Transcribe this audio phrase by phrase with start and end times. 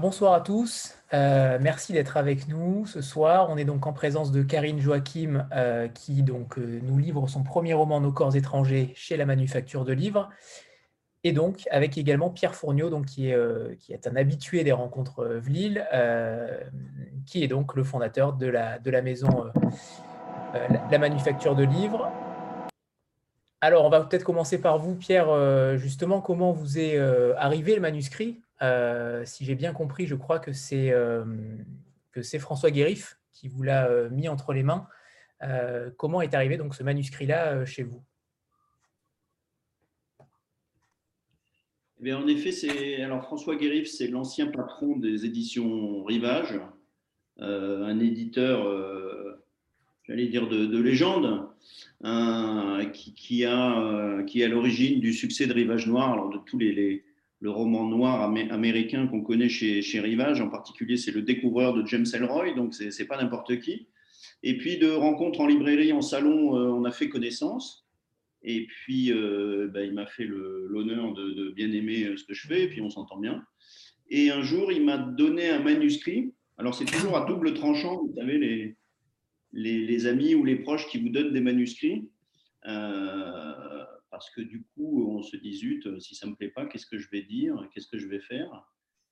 [0.00, 3.48] Bonsoir à tous, euh, merci d'être avec nous ce soir.
[3.50, 7.42] On est donc en présence de Karine Joachim euh, qui donc euh, nous livre son
[7.42, 10.28] premier roman Nos corps étrangers chez la Manufacture de Livres.
[11.24, 15.84] Et donc avec également Pierre Fourniot donc, qui, est, un habitué des rencontres Vlil,
[17.24, 19.50] qui est donc le fondateur de la, maison
[20.90, 22.10] La Manufacture de Livres.
[23.60, 26.96] Alors on va peut-être commencer par vous Pierre, justement comment vous est
[27.36, 28.40] arrivé le manuscrit?
[28.60, 31.24] Si j'ai bien compris, je crois que c'est euh,
[32.38, 34.86] François Guérif qui vous l'a euh, mis entre les mains.
[35.98, 38.02] comment est arrivé donc ce manuscrit-là chez vous?
[42.02, 46.60] Eh En effet, c'est alors François Guérif, c'est l'ancien patron des éditions Rivage,
[47.38, 48.64] un éditeur,
[50.04, 51.48] j'allais dire de, légende,
[52.92, 56.58] qui, qui, a, qui est à l'origine du succès de Rivage Noir, alors de tous
[56.58, 57.05] les
[57.40, 60.40] le roman noir américain qu'on connaît chez, chez, Rivage.
[60.40, 63.88] En particulier, c'est Le Découvreur de James Elroy, donc c'est pas n'importe qui.
[64.42, 67.86] Et puis, de rencontres en librairie, en salon, euh, on a fait connaissance.
[68.42, 72.46] Et puis, euh, bah, il m'a fait l'honneur de, bien aimer euh, ce que je
[72.46, 73.44] fais, et puis on s'entend bien.
[74.08, 76.32] Et un jour, il m'a donné un manuscrit.
[76.58, 78.76] Alors, c'est toujours à double tranchant, vous savez, les,
[79.52, 82.08] les, amis ou les proches qui vous donnent des manuscrits
[84.10, 86.86] parce que du coup, on se dit, zut, si ça ne me plaît pas, qu'est-ce
[86.86, 88.66] que je vais dire Qu'est-ce que je vais faire?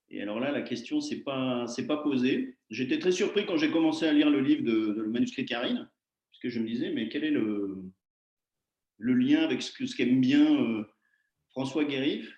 [0.09, 2.57] Et alors là, la question s'est pas, pas posée.
[2.69, 5.89] J'étais très surpris quand j'ai commencé à lire le livre de, le manuscrit Karine,
[6.31, 7.83] puisque je me disais, mais quel est le,
[8.97, 10.83] le lien avec ce qu'aime ce qu'aime bien euh,
[11.49, 12.31] François Guérif?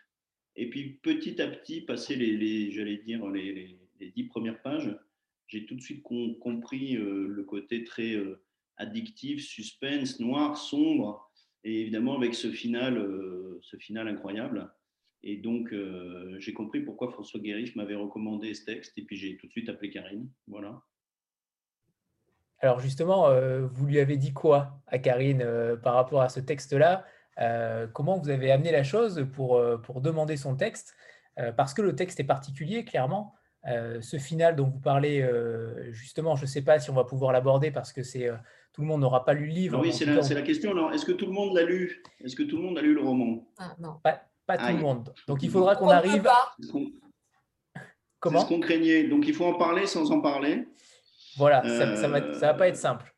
[0.56, 4.98] Et puis petit à petit, passé les, j'allais dire, les, les, dix premières pages,
[5.48, 8.42] j'ai tout de suite compris euh, le côté très euh,
[8.78, 11.27] addictif, suspense, noir, sombre
[11.68, 14.72] et évidemment avec ce final, euh, ce final incroyable.
[15.24, 19.36] Et donc, euh, j'ai compris pourquoi François Guérif m'avait recommandé ce texte, et puis j'ai
[19.36, 20.30] tout de suite appelé Karine.
[20.48, 20.82] Voilà.
[22.60, 25.46] Alors justement, euh, vous lui avez dit quoi à Karine
[25.84, 27.06] par rapport à ce texte-là?
[27.94, 30.96] Comment vous avez amené la chose pour, pour demander son texte?
[31.56, 33.36] Parce que le texte est particulier, clairement.
[33.66, 35.28] Ce final dont vous parlez,
[35.92, 38.30] justement, je ne sais pas si on va pouvoir l'aborder parce que c'est
[38.74, 39.80] tout le monde n'aura pas lu le livre.
[39.80, 40.92] oui, c'est la, question.
[40.92, 42.04] Est-ce que tout le monde l'a lu?
[42.24, 43.48] Est-ce que tout le monde a lu le roman?
[43.58, 44.00] Ah, Non.
[44.04, 45.14] Pas, tout le monde.
[45.28, 46.30] Donc il faudra qu'on arrive.
[48.20, 48.40] Comment?
[48.40, 49.04] C'est ce qu'on craignait.
[49.06, 50.68] Donc il faut en parler sans en parler.
[51.38, 53.14] Voilà, ça ne va, va, pas être simple.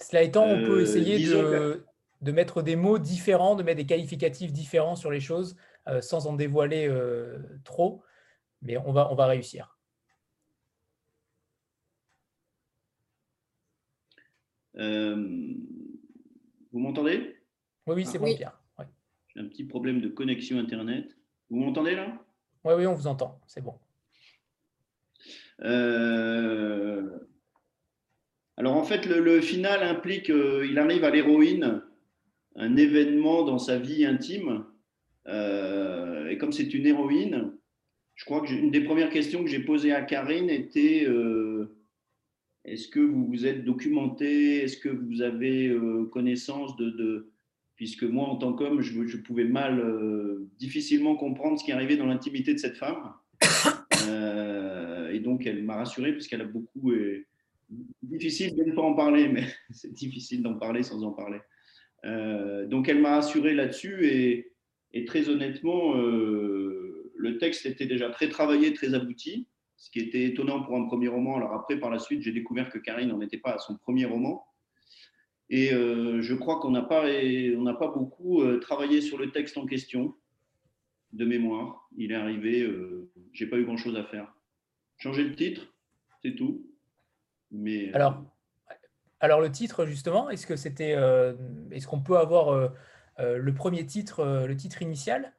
[0.00, 1.84] Cela étant, on peut euh, essayer de,
[2.20, 5.56] de, mettre des mots différents, de mettre des qualificatifs différents sur les choses
[5.88, 8.02] euh, sans en dévoiler euh, trop.
[8.62, 9.78] Mais on va, on va réussir.
[14.76, 15.54] Euh,
[16.72, 17.36] vous m'entendez?
[17.86, 18.58] Oui, oui, c'est bon, Pierre.
[19.28, 21.16] J'ai un petit problème de connexion Internet.
[21.50, 22.24] Vous m'entendez là?
[22.64, 23.40] Oui, oui, on vous entend.
[23.46, 23.78] C'est bon.
[25.62, 27.18] Euh,
[28.56, 31.82] alors, en fait, le, final implique qu'il arrive à l'héroïne
[32.56, 34.64] un événement dans sa vie intime.
[35.26, 37.52] Euh, et comme c'est une héroïne,
[38.14, 41.06] je crois que une des premières questions que j'ai posées à Karine était
[42.64, 47.30] est-ce que vous vous êtes documenté Est-ce que vous avez euh, connaissance de,
[47.76, 52.06] Puisque moi, en tant qu'homme, je, pouvais mal, euh, difficilement comprendre ce qui arrivait dans
[52.06, 53.12] l'intimité de cette femme.
[54.06, 56.92] Euh, et donc, elle m'a rassuré, puisqu'elle a beaucoup.
[58.02, 61.38] difficile de ne pas en parler, mais c'est difficile d'en parler sans en parler.
[62.68, 64.06] donc, elle m'a rassuré là-dessus.
[64.92, 65.94] Et, très honnêtement,
[67.16, 69.46] le texte était déjà très travaillé, très abouti
[69.84, 71.36] ce qui était étonnant pour un premier roman.
[71.36, 74.06] Alors après, par la suite, j'ai découvert que Karine n'en était pas à son premier
[74.06, 74.46] roman.
[75.50, 77.02] Et euh, je crois qu'on n'a pas,
[77.94, 80.14] beaucoup euh, travaillé sur le texte en question,
[81.12, 81.86] de mémoire.
[81.96, 84.32] Il est arrivé, euh, j'ai pas eu grand-chose à faire.
[84.96, 85.74] Changer le titre,
[86.22, 86.66] c'est tout.
[87.50, 88.24] Mais, alors,
[89.20, 92.70] alors le titre, justement, est-ce est-ce qu'on peut avoir
[93.18, 95.34] le premier titre, le titre initial?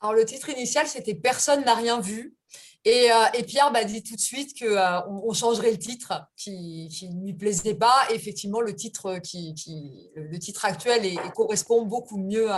[0.00, 2.36] Alors, le titre initial, c'était Personne n'a rien vu.
[2.84, 6.88] Et, euh, Pierre m'a dit tout de suite qu'on euh, on changerait le titre qui,
[7.12, 8.06] ne lui plaisait pas.
[8.12, 11.02] effectivement, le titre, qui, le titre actuel
[11.34, 12.48] correspond beaucoup mieux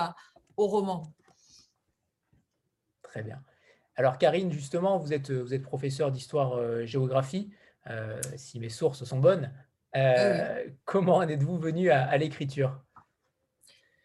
[0.56, 1.12] au roman.
[3.02, 3.42] Très bien.
[3.96, 7.50] Alors, Karine, justement, vous êtes, vous êtes professeur d'histoire-géographie,
[7.88, 9.52] euh, si mes sources sont bonnes.
[10.84, 12.78] Comment en êtes-vous venu à, à l'écriture?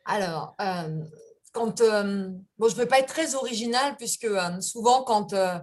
[0.06, 0.56] Alors,
[1.54, 2.30] quand, euh,
[2.60, 5.58] je ne vais pas être très originale puisque euh, souvent quand, euh,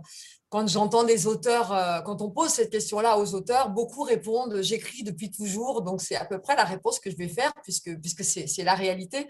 [0.48, 5.30] quand j'entends des auteurs, quand on pose cette question-là aux auteurs, beaucoup répondent j'écris depuis
[5.30, 5.82] toujours.
[5.82, 9.28] Donc, c'est à peu près la réponse que je vais faire puisque, c'est la réalité.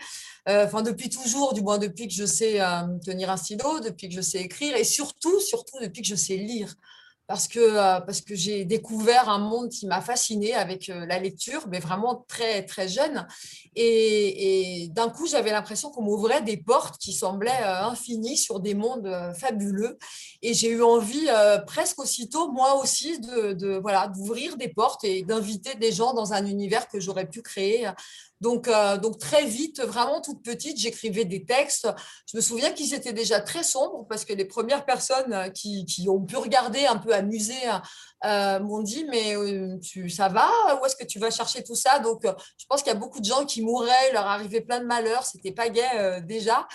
[0.48, 2.58] Enfin, depuis toujours, du moins depuis que je sais
[3.04, 6.36] tenir un stylo, depuis que je sais écrire et surtout, surtout depuis que je sais
[6.36, 6.74] lire
[7.30, 11.20] parce que, euh, parce que j'ai découvert un monde qui m'a fascinée avec euh, la
[11.20, 13.24] lecture, mais vraiment très, très jeune.
[13.76, 18.74] Et, d'un coup, j'avais l'impression qu'on m'ouvrait des portes qui semblaient euh, infinies sur des
[18.74, 19.96] mondes fabuleux.
[20.42, 21.28] Et j'ai eu envie,
[21.68, 26.32] presque aussitôt, moi aussi, de, de voilà, d'ouvrir des portes et d'inviter des gens dans
[26.32, 27.88] un univers que j'aurais pu créer
[28.40, 31.88] donc, euh, donc très vite, vraiment toute petite, j'écrivais des textes.
[32.30, 36.06] Je me souviens qu'ils étaient déjà très sombres parce que les premières personnes euh, qui,
[36.08, 37.52] ont pu regarder un peu amusées
[38.24, 39.34] euh, m'ont dit mais
[39.80, 40.48] tu, ça va?
[40.80, 41.98] Où est-ce que tu vas chercher tout ça?
[41.98, 44.86] Donc, je pense qu'il y a beaucoup de gens qui mouraient, leur arrivait plein de
[44.86, 46.66] malheurs, c'était pas gai déjà.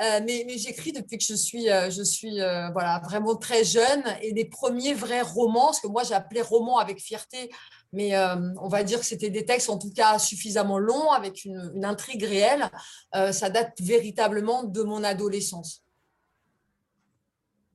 [0.00, 2.38] mais, j'écris depuis que je suis, je suis
[2.72, 4.02] voilà, vraiment très jeune.
[4.22, 7.50] Et les premiers vrais romans, ce que moi j'appelais romans avec fierté,
[7.94, 11.44] mais euh, on va dire que c'était des textes en tout cas suffisamment longs, avec
[11.44, 12.68] une, intrigue réelle.
[13.14, 15.84] Euh, ça date véritablement de mon adolescence.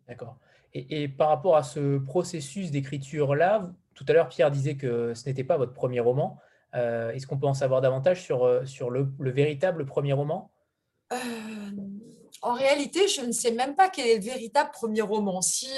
[0.08, 0.38] D'accord.
[0.74, 5.44] Et, par rapport à ce processus d'écriture-là, tout à l'heure, Pierre disait que ce n'était
[5.44, 6.38] pas votre premier roman.
[6.76, 10.52] Euh, est-ce qu'on peut en savoir davantage sur, sur le, véritable premier roman?
[12.42, 15.42] En réalité, je ne sais même pas quel est le véritable premier roman.
[15.42, 15.70] Si,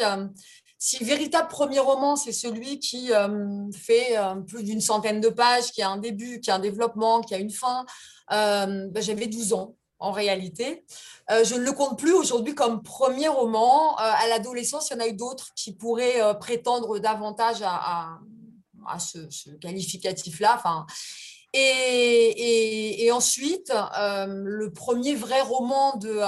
[0.83, 5.29] si le véritable premier roman, c'est celui qui euh, fait euh, plus d'une centaine de
[5.29, 7.85] pages, qui a un début, qui a un développement, qui a une fin,
[8.31, 10.83] euh, ben, j'avais 12 ans en réalité.
[11.29, 13.95] je ne le compte plus aujourd'hui comme premier roman.
[13.97, 18.17] à l'adolescence, il y en a eu d'autres qui pourraient prétendre davantage à,
[18.97, 20.55] ce, qualificatif-là.
[20.55, 20.87] Enfin,
[21.53, 26.19] et, ensuite, le premier vrai roman de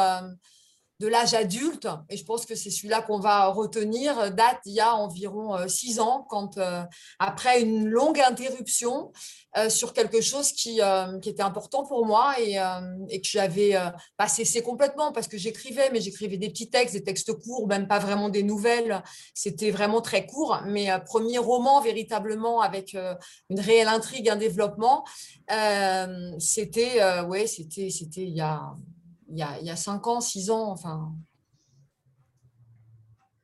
[1.04, 4.80] de l'âge adulte, et je pense que c'est celui-là qu'on va retenir, date il y
[4.80, 6.82] a environ euh, six ans, quand euh,
[7.20, 9.12] après une longue interruption
[9.58, 10.80] euh, sur quelque chose qui,
[11.22, 12.58] qui, était important pour moi et,
[13.10, 13.74] et que j'avais
[14.18, 17.88] pas cessé complètement parce que j'écrivais, mais j'écrivais des petits textes, des textes courts, même
[17.88, 19.04] pas vraiment des nouvelles,
[19.34, 22.96] c'était vraiment très court, mais premier roman véritablement avec
[23.50, 25.04] une réelle intrigue, un développement,
[26.40, 28.76] c'était ouais, c'était c'était il y a
[29.34, 31.12] il y, a, il y a cinq ans, six ans, enfin.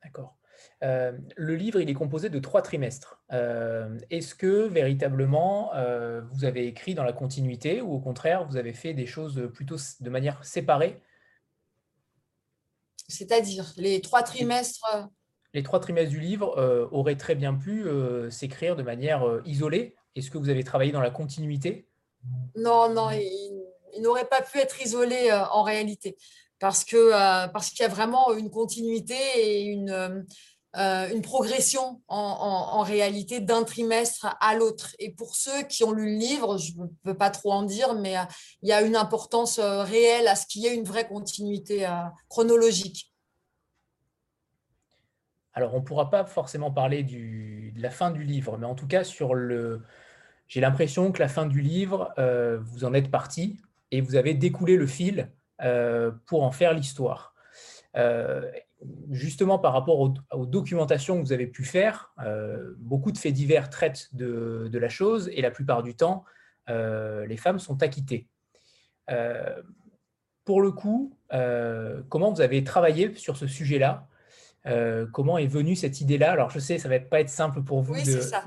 [0.04, 0.36] D'accord.
[0.84, 3.20] Euh, le livre, il est composé de trois trimestres.
[3.32, 8.56] Euh, est-ce que véritablement euh, vous avez écrit dans la continuité ou au contraire vous
[8.56, 11.02] avez fait des choses plutôt de manière séparée?
[13.08, 15.08] C'est-à-dire les trois trimestres
[15.54, 17.84] Les trois trimestres du livre auraient très bien pu
[18.30, 19.96] s'écrire de manière isolée?
[20.14, 21.88] Est-ce que vous avez travaillé dans la continuité?
[22.54, 23.59] Non, non, il
[23.98, 26.16] n'aurait pas pu être isolé euh, en réalité
[26.58, 30.24] parce que euh, parce qu'il y a vraiment une continuité et une
[30.76, 34.94] euh, une progression en, réalité d'un trimestre à l'autre.
[35.00, 37.94] Et pour ceux qui ont lu le livre, je ne peux pas trop en dire,
[37.94, 38.14] mais
[38.62, 41.88] il y a une importance réelle à ce qu'il y ait une vraie continuité
[42.28, 43.12] chronologique.
[45.54, 48.76] Alors, on ne pourra pas forcément parler du, de la fin du livre, mais en
[48.76, 49.82] tout cas, sur le,
[50.46, 52.14] j'ai l'impression que la fin du livre,
[52.62, 53.58] vous en êtes parti
[53.90, 55.30] et vous avez découlé le fil
[55.62, 57.34] euh, pour en faire l'histoire.
[57.96, 58.50] Euh,
[59.10, 63.68] justement, par rapport aux, documentations que vous avez pu faire, euh, beaucoup de faits divers
[63.68, 66.24] traitent de, la chose et la plupart du temps,
[66.68, 68.28] les femmes sont acquittées.
[70.44, 71.18] pour le coup,
[72.08, 74.06] comment vous avez travaillé sur ce sujet-là?
[75.12, 76.30] Comment est venue cette idée-là?
[76.30, 77.94] Alors, je sais, ça ne va pas être simple pour vous.
[77.94, 78.44] Oui, c'est ça.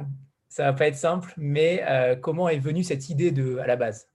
[0.48, 1.84] Ça va pas être simple, mais
[2.22, 4.08] comment est venue cette idée de, à la base?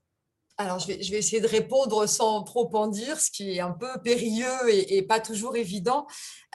[0.59, 3.87] Alors, je vais, essayer de répondre sans trop en dire, ce qui est un peu
[4.03, 6.05] périlleux et, pas toujours évident.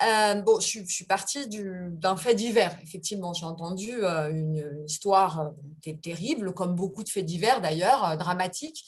[0.06, 2.76] Euh, bon, je, suis partie d'un fait divers.
[2.82, 5.54] Effectivement, j'ai entendu euh, une, histoire
[5.86, 8.84] euh, terrible, comme beaucoup de faits divers d'ailleurs, dramatiques.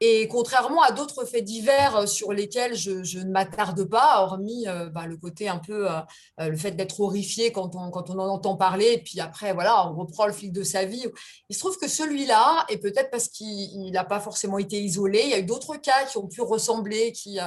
[0.00, 4.88] Et contrairement à d'autres faits divers euh, sur lesquels je, ne m'attarde pas, hormis euh,
[4.88, 6.00] bah, le côté un peu, euh,
[6.38, 9.90] le fait d'être horrifié quand on, quand on en entend parler, et puis après, voilà,
[9.90, 11.04] on reprend le fil de sa vie.
[11.48, 15.30] Il se trouve que celui-là, et peut-être parce qu'il n'a pas forcément été isolé, il
[15.30, 17.40] y a eu d'autres cas qui ont pu ressembler, qui,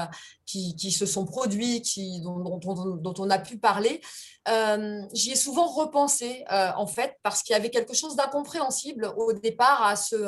[0.46, 4.02] qui, se sont produits, qui, dont, dont, on a pu parler.
[5.14, 9.84] J'y ai souvent repensé, en fait, parce qu'il y avait quelque chose d'incompréhensible au départ
[9.84, 10.26] à ce,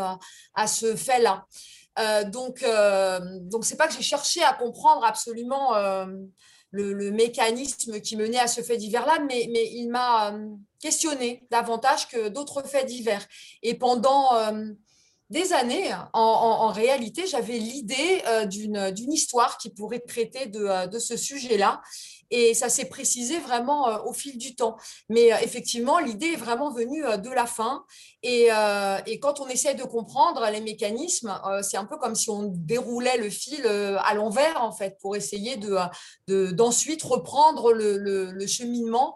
[0.54, 1.46] à ce fait-là.
[2.00, 6.06] Euh, donc, euh, donc c'est pas que j'ai cherché à comprendre absolument euh,
[6.72, 10.36] le, mécanisme qui menait à ce fait divers-là, mais, mais il m'a
[10.80, 13.26] questionné davantage que d'autres faits divers.
[13.62, 14.32] Et pendant
[15.30, 21.80] des années, en, réalité, j'avais l'idée d'une histoire qui pourrait traiter de, de ce sujet-là.
[22.36, 24.76] Et ça s'est précisé vraiment au fil du temps.
[25.08, 27.86] Mais effectivement, l'idée est vraiment venue de la fin.
[28.24, 28.50] Et,
[29.22, 33.30] quand on essaie de comprendre les mécanismes, c'est un peu comme si on déroulait le
[33.30, 39.16] fil à l'envers, en fait, pour essayer de, d'ensuite reprendre le, cheminement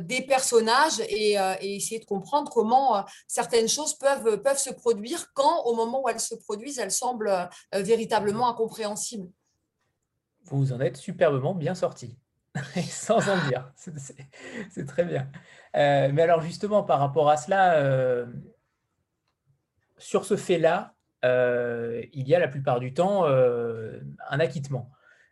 [0.00, 5.62] des personnages et, et, essayer de comprendre comment certaines choses peuvent, peuvent se produire quand,
[5.66, 9.30] au moment où elles se produisent, elles semblent véritablement incompréhensibles.
[10.44, 12.16] Vous en êtes superbement bien sorti,
[12.90, 13.70] sans en dire.
[13.76, 15.30] C'est très bien.
[15.76, 18.26] Euh, mais alors justement, par rapport à cela, euh,
[19.98, 20.94] sur ce fait-là,
[21.24, 24.90] euh, il y a la plupart du temps un acquittement.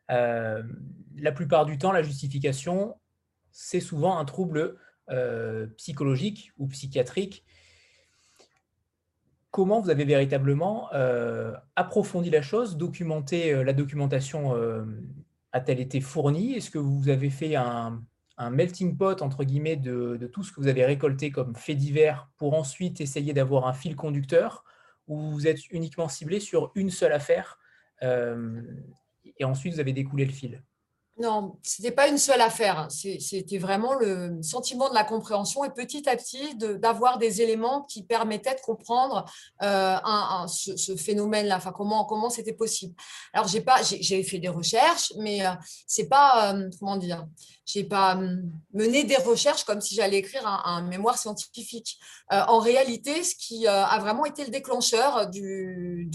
[0.08, 2.98] la plupart du temps, la justification,
[3.52, 4.78] c'est souvent un trouble
[5.76, 7.44] psychologique ou psychiatrique
[9.50, 10.90] comment vous avez véritablement
[11.76, 14.56] approfondi la chose, documenté, la documentation
[15.54, 16.54] a-t-elle été fournie?
[16.54, 18.02] Est-ce que vous avez fait un,
[18.50, 22.54] melting pot, entre guillemets, de, tout ce que vous avez récolté comme fait divers pour
[22.54, 24.64] ensuite essayer d'avoir un fil conducteur?
[25.06, 27.58] Ou vous êtes uniquement ciblé sur une seule affaire
[28.02, 30.62] et ensuite vous avez découlé le fil?
[31.16, 32.78] Non, ce n'était pas une seule affaire.
[32.78, 32.88] Hein.
[32.90, 38.02] C'était vraiment le sentiment de la compréhension et petit à petit d'avoir des éléments qui
[38.02, 39.24] permettaient de comprendre
[39.62, 39.96] euh,
[40.48, 42.94] ce, phénomène-là, enfin, comment comment c'était possible.
[43.32, 45.50] Alors, j'ai fait des recherches, mais euh,
[45.86, 47.24] c'est pas, euh, comment dire,
[47.66, 48.18] j'ai pas
[48.72, 51.98] mené des recherches comme si j'allais écrire un, mémoire scientifique.
[52.30, 56.08] en réalité, ce qui a vraiment été le déclencheur du,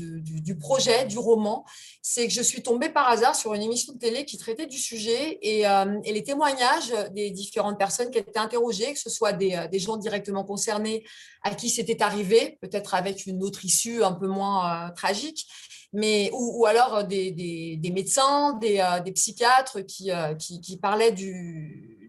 [0.60, 1.66] projet, du roman,
[2.02, 4.78] c'est que je suis tombée par hasard sur une émission de télé qui traitait du
[4.78, 9.56] sujet euh, et, les témoignages des différentes personnes qui étaient interrogées, que ce soit des,
[9.56, 11.04] euh, gens directement concernés
[11.44, 15.48] à qui c'était arrivé, peut-être avec une autre issue un peu moins euh, tragique,
[15.94, 22.00] mais, ou, alors des, médecins, des, psychiatres qui, qui, parlaient du,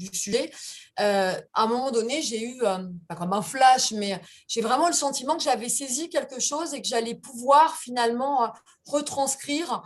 [0.00, 0.50] du sujet.
[0.98, 4.88] Euh, à un moment donné, j'ai eu, euh, pas comme un flash, mais j'ai vraiment
[4.88, 8.48] le sentiment que j'avais saisi quelque chose et que j'allais pouvoir finalement euh,
[8.86, 9.82] retranscrire,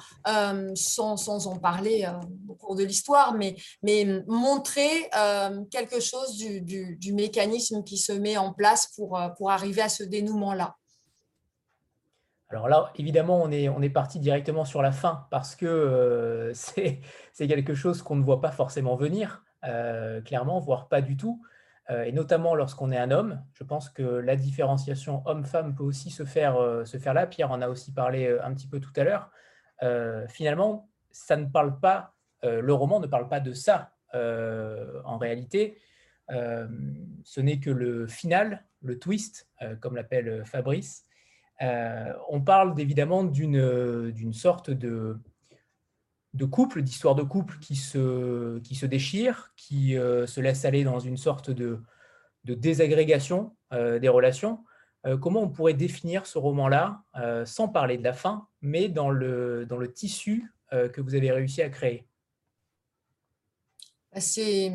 [0.74, 2.08] sans, sans, en parler
[2.48, 5.10] au cours de l'histoire, mais, mais montrer
[5.70, 10.04] quelque chose du, du, mécanisme qui se met en place pour, pour arriver à ce
[10.04, 10.74] dénouement-là.
[12.54, 17.00] Alors là, évidemment, on est, on est parti directement sur la fin parce que c'est
[17.48, 19.44] quelque chose qu'on ne voit pas forcément venir.
[19.66, 21.42] Euh, clairement, voire pas du tout.
[21.90, 26.10] Euh, et notamment lorsqu'on est un homme, je pense que la différenciation homme-femme peut aussi
[26.10, 27.26] se faire, euh, se faire là.
[27.26, 29.30] Pierre en a aussi parlé un petit peu tout à l'heure.
[30.28, 35.76] finalement, ça ne parle pas, le roman ne parle pas de ça en réalité.
[36.28, 39.48] ce n'est que le final, le twist,
[39.80, 41.04] comme l'appelle Fabrice.
[41.60, 45.18] On parle évidemment d'une sorte de,
[46.34, 50.84] de couple, d'histoires de couple qui se, qui se déchirent, qui euh, se laissent aller
[50.84, 51.80] dans une sorte de,
[52.44, 54.64] de désagrégation euh, des relations.
[55.06, 57.02] Euh, comment on pourrait définir ce roman-là,
[57.46, 61.62] sans parler de la fin, mais dans le, dans le tissu que vous avez réussi
[61.62, 62.04] à créer?
[64.18, 64.72] C'est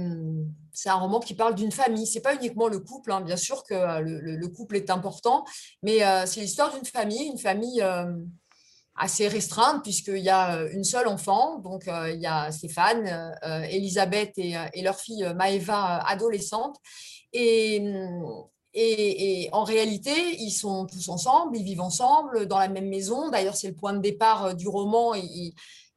[0.85, 2.07] un roman qui parle d'une famille.
[2.07, 3.21] C'est pas uniquement le couple, hein.
[3.21, 5.45] bien sûr que le, le, couple est important,
[5.83, 7.83] mais c'est l'histoire d'une famille, une famille
[8.99, 13.37] assez restreinte puisqu'il y a euh, une seule enfant, donc euh, il y a Stéphane,
[13.43, 16.77] euh, Elisabeth et, leur fille Maëva adolescente.
[17.31, 17.81] Et,
[18.73, 23.29] et, en réalité, ils sont tous ensemble, ils vivent ensemble dans la même maison.
[23.29, 25.13] D'ailleurs, c'est le point de départ du roman.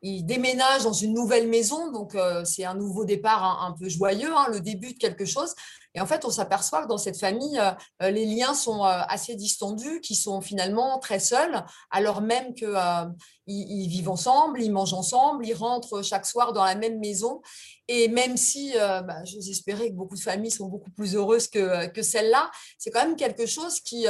[0.03, 4.61] Déménagent dans une nouvelle maison, donc c'est un nouveau départ un, peu joyeux, hein, le
[4.61, 5.55] début de quelque chose.
[5.95, 7.71] Et en fait, on s'aperçoit que dans cette famille, euh,
[8.03, 13.13] euh, les liens sont euh, assez distendus, qui sont finalement très seuls, alors même qu'ils
[13.47, 17.43] ils vivent ensemble, ils mangent ensemble, ils rentrent chaque soir dans la même maison.
[17.89, 21.89] Et même si bah, j'ose espérer que beaucoup de familles sont beaucoup plus heureuses que,
[21.89, 24.07] que celle-là, c'est quand même quelque chose qui,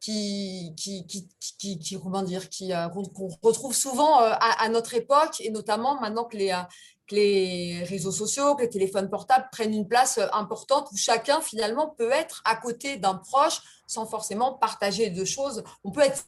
[0.00, 1.06] qui, qui,
[1.58, 6.36] qui, qui, comment dire, qu'on, retrouve souvent à, à, notre époque, et notamment maintenant que
[6.36, 6.56] les,
[7.12, 11.88] les réseaux sociaux, que les téléphones portables prennent une place euh, importante où chacun finalement
[11.88, 15.62] peut être à côté d'un proche sans forcément partager de choses.
[15.84, 16.24] On peut être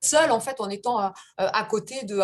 [0.00, 1.08] seul en fait en étant euh,
[1.40, 2.20] euh, à côté de,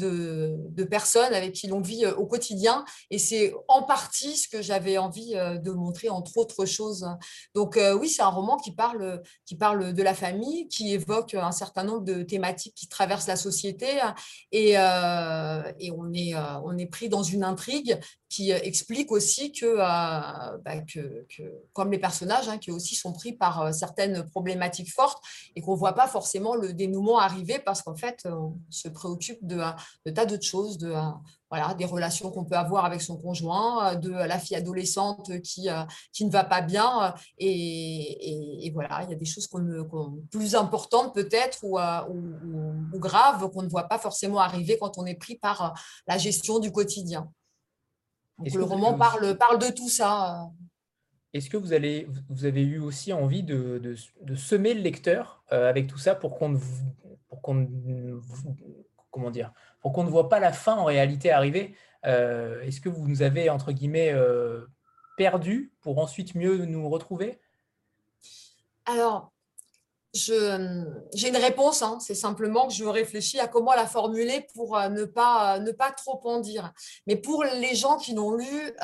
[0.00, 2.84] de, personnes avec qui l'on vit au quotidien.
[3.10, 7.06] Et c'est en partie ce que j'avais envie de montrer entre autres choses.
[7.54, 11.52] Donc oui c'est un roman qui parle qui parle de la famille qui évoque un
[11.52, 13.86] certain nombre de thématiques qui traversent la société.
[14.52, 20.80] Et, et on est on est pris dans une intrigue qui explique aussi que, bah,
[20.92, 21.26] que,
[21.72, 25.22] comme les personnages, hein, qui aussi sont pris par certaines problématiques fortes
[25.56, 29.44] et qu'on ne voit pas forcément le dénouement arriver parce qu'en fait, on se préoccupe
[29.44, 29.60] de,
[30.06, 30.94] de tas d'autres choses, de,
[31.50, 35.68] voilà, des relations qu'on peut avoir avec son conjoint, de la fille adolescente qui,
[36.12, 37.14] qui ne va pas bien.
[37.38, 43.62] Et, voilà, il y a des choses qu'on, plus importantes peut-être ou, ou, graves qu'on
[43.62, 45.74] ne voit pas forcément arriver quand on est pris par
[46.06, 47.30] la gestion du quotidien.
[48.38, 50.50] Donc, le roman parle, parle de tout ça.
[51.32, 53.80] Est-ce que vous, allez, vous avez eu aussi envie de,
[54.22, 56.58] de, semer le lecteur avec tout ça pour qu'on
[57.28, 57.68] pour qu'on
[59.10, 61.74] comment dire pour qu'on ne voit pas la fin en réalité arriver.
[62.06, 64.66] Euh, est-ce que vous nous avez, entre guillemets, euh,
[65.16, 67.40] perdu pour ensuite mieux nous retrouver?
[68.86, 69.32] Alors,
[70.12, 71.98] j'ai une réponse, hein.
[72.00, 75.92] c'est simplement que je réfléchis à comment la formuler pour euh, ne pas, ne pas
[75.92, 76.72] trop en dire.
[77.06, 78.74] Mais pour les gens qui l'ont lu,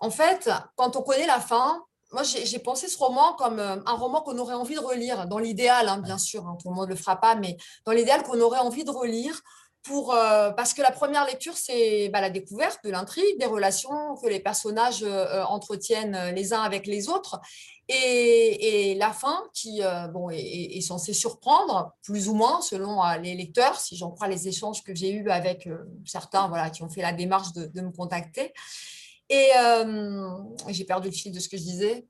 [0.00, 3.94] en fait, quand on connaît la fin, moi, j'ai pensé ce roman comme euh, un
[3.94, 6.88] roman qu'on aurait envie de relire, dans l'idéal, hein, bien sûr, hein, tout le monde
[6.88, 9.40] ne le fera pas, mais dans l'idéal qu'on aurait envie de relire.
[9.84, 14.14] Pour, euh, parce que la première lecture, c'est bah, la découverte de l'intrigue, des relations
[14.22, 17.40] que les personnages euh, entretiennent les uns avec les autres,
[17.88, 23.96] et, la fin qui bon, est, censée surprendre, plus ou moins, selon les lecteurs, si
[23.96, 25.68] j'en crois les échanges que j'ai eus avec
[26.06, 28.54] certains voilà, qui ont fait la démarche de me contacter.
[29.32, 30.36] Et euh,
[30.68, 32.06] j'ai perdu le fil de ce que je disais.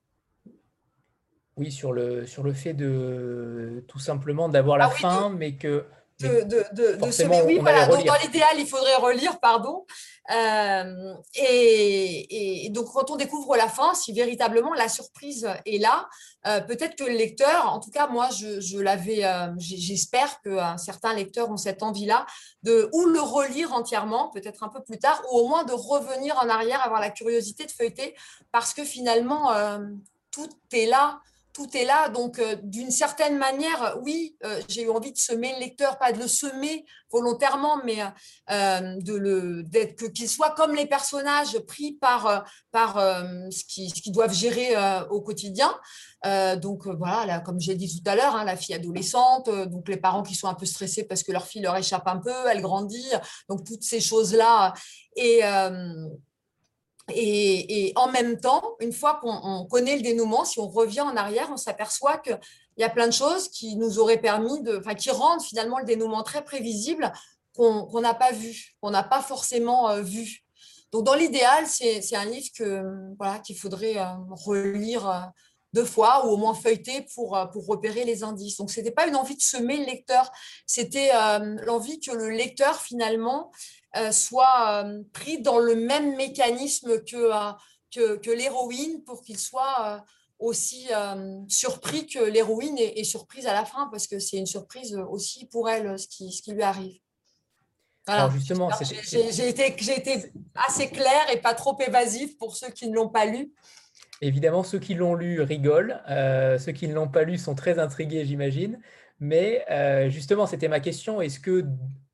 [1.56, 5.84] Oui, sur le, sur le fait de tout simplement d'avoir la ah fin, mais que
[6.20, 7.44] de, de.
[7.46, 7.86] Oui, voilà.
[7.86, 9.84] Donc, dans l'idéal, il faudrait relire, pardon.
[10.30, 16.08] Euh, et, donc, quand on découvre la fin, si véritablement la surprise est là,
[16.46, 21.14] euh, peut-être que le lecteur, en tout cas, moi, je, l'avais, euh, j'espère que certains
[21.14, 22.26] lecteurs ont cette envie-là
[22.62, 26.36] de ou le relire entièrement, peut-être un peu plus tard, ou au moins de revenir
[26.38, 28.14] en arrière, avoir la curiosité de feuilleter,
[28.52, 29.52] parce que finalement,
[30.30, 31.20] tout est là
[31.52, 32.08] tout est là.
[32.08, 36.12] Donc, euh, d'une certaine manière, oui, euh, j'ai eu envie de semer le lecteur, pas
[36.12, 38.00] de le semer volontairement, mais
[38.50, 42.94] euh, que, qu'il soit comme les personnages pris par, par
[43.50, 44.74] ce, qu'ils, doivent gérer
[45.10, 45.74] au quotidien.
[46.56, 50.22] donc, voilà, comme j'ai dit tout à l'heure, hein, la fille adolescente, donc les parents
[50.22, 53.10] qui sont un peu stressés parce que leur fille leur échappe un peu, elle grandit,
[53.50, 54.72] donc toutes ces choses-là.
[55.16, 55.42] Et
[57.08, 61.48] et, en même temps, une fois qu'on connaît le dénouement, si on revient en arrière,
[61.52, 62.38] on s'aperçoit qu'il
[62.78, 65.84] y a plein de choses qui nous auraient permis de, enfin, qui rendent finalement le
[65.84, 67.12] dénouement très prévisible
[67.54, 70.40] qu'on n'a pas vu, qu'on n'a pas forcément euh, vu.
[70.90, 72.50] Donc, dans l'idéal, c'est un livre
[73.42, 75.20] qu'il faudrait euh, relire euh,
[75.72, 77.30] deux fois ou au moins feuilleter pour,
[77.66, 78.58] repérer les indices.
[78.58, 80.30] Donc, ce n'était pas une envie de semer le lecteur,
[80.66, 81.12] c'était
[81.64, 83.50] l'envie que le lecteur, finalement,
[84.10, 87.52] soit euh, pris dans le même mécanisme que, euh,
[87.94, 90.04] que, que l'héroïne pour qu'il soit
[90.38, 90.88] aussi
[91.46, 95.70] surpris que l'héroïne est, surprise à la fin, parce que c'est une surprise aussi pour
[95.70, 96.98] elle, ce qui, ce qui lui arrive.
[98.04, 98.28] Voilà.
[98.30, 103.08] justement, j'ai été, été, assez clair et pas trop évasif pour ceux qui ne l'ont
[103.08, 103.52] pas lu.
[104.20, 106.00] Évidemment, ceux qui l'ont lu rigolent,
[106.58, 108.80] ceux qui ne l'ont pas lu sont très intrigués, j'imagine.
[109.20, 109.64] Mais
[110.10, 111.20] justement, c'était ma question.
[111.20, 111.64] Est-ce que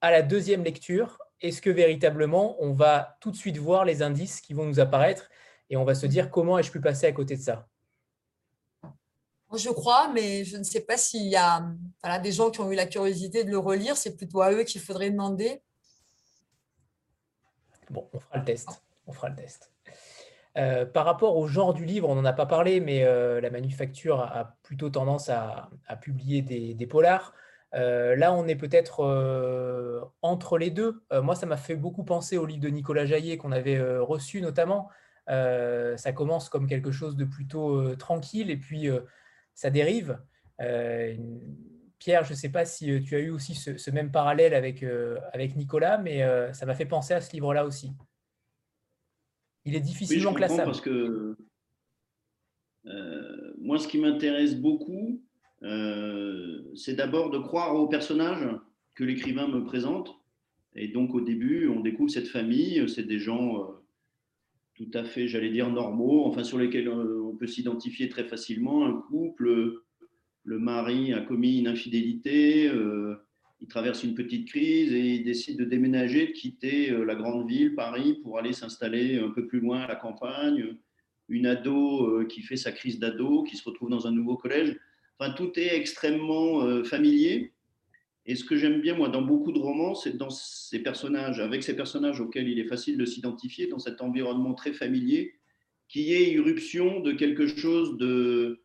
[0.03, 4.41] à la deuxième lecture, est-ce que véritablement on va tout de suite voir les indices
[4.41, 5.29] qui vont nous apparaître
[5.71, 7.67] et on va se dire comment ai-je pu passer à côté de ça?
[9.55, 11.63] Je crois, mais je ne sais pas s'il y a
[12.23, 13.97] des gens qui ont eu la curiosité de le relire.
[13.97, 15.63] C'est plutôt à eux qu'il faudrait demander.
[17.89, 18.69] Bon, on fera le test.
[19.07, 19.73] On fera le test.
[20.59, 23.49] Euh, par rapport au genre du livre, on n'en a pas parlé, mais euh, la
[23.49, 25.71] manufacture a, plutôt tendance à,
[26.03, 27.33] publier des polars.
[27.75, 31.03] Euh, là, on est peut-être euh, entre les deux.
[31.13, 34.41] Euh, moi, ça m'a fait beaucoup penser au livre de Nicolas Jaillet qu'on avait reçu
[34.41, 34.89] notamment.
[35.27, 38.89] ça commence comme quelque chose de plutôt tranquille et puis
[39.55, 40.19] ça dérive.
[41.99, 44.85] Pierre, je ne sais pas si tu as eu aussi ce, même parallèle avec,
[45.33, 47.93] avec Nicolas, mais ça m'a fait penser à ce livre-là aussi.
[49.65, 50.65] Il est difficilement oui, classable.
[50.65, 51.37] Parce que
[53.61, 55.21] moi, ce qui m'intéresse beaucoup,
[55.63, 58.49] euh, c'est d'abord de croire aux personnages
[58.95, 60.15] que l'écrivain me présente.
[60.75, 63.65] Et donc au début, on découvre cette famille, c'est des gens euh,
[64.75, 68.87] tout à fait, j'allais dire, normaux, enfin sur lesquels euh, on peut s'identifier très facilement.
[68.87, 69.83] Un couple,
[70.45, 72.71] le mari a commis une infidélité,
[73.61, 77.75] il traverse une petite crise et il décide de déménager, de quitter la grande ville,
[77.75, 80.77] Paris, pour aller s'installer un peu plus loin à la campagne.
[81.29, 84.79] Une ado qui fait sa crise d'ado, qui se retrouve dans un nouveau collège.
[85.19, 87.53] Enfin, tout est extrêmement euh, familier.
[88.27, 91.63] Et ce que j'aime bien, moi, dans beaucoup de romans, c'est dans ces personnages, avec
[91.63, 95.35] ces personnages auxquels il est facile de s'identifier, dans cet environnement très familier,
[95.89, 98.61] qu'il y ait irruption de quelque chose de,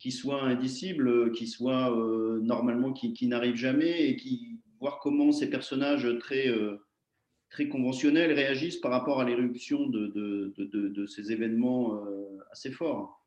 [0.00, 5.32] qui soit indicible, qui soit euh, normalement, qui, qui n'arrive jamais, et qui voir comment
[5.32, 6.76] ces personnages très, euh,
[7.70, 12.00] conventionnels réagissent par rapport à l'éruption de, de, ces événements
[12.52, 13.17] assez forts.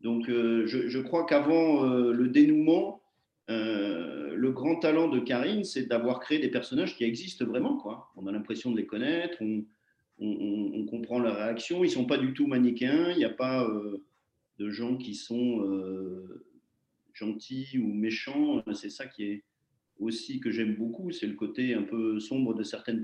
[0.00, 3.02] Donc, je, je, crois qu'avant le dénouement,
[4.38, 7.82] le grand talent de Karine, c'est d'avoir créé des personnages qui existent vraiment.
[8.16, 9.38] On a l'impression de les connaître,
[10.20, 11.84] on, comprend leurs réactions.
[11.84, 13.10] Ils ne sont pas du tout manichéens.
[13.10, 14.02] Il n'y a pas euh,
[14.58, 16.44] de gens qui sont euh,
[17.12, 18.62] gentils ou méchants.
[18.72, 19.44] C'est ça qui est
[19.98, 21.10] aussi que j'aime beaucoup.
[21.10, 23.00] C'est le côté un peu sombre de certaines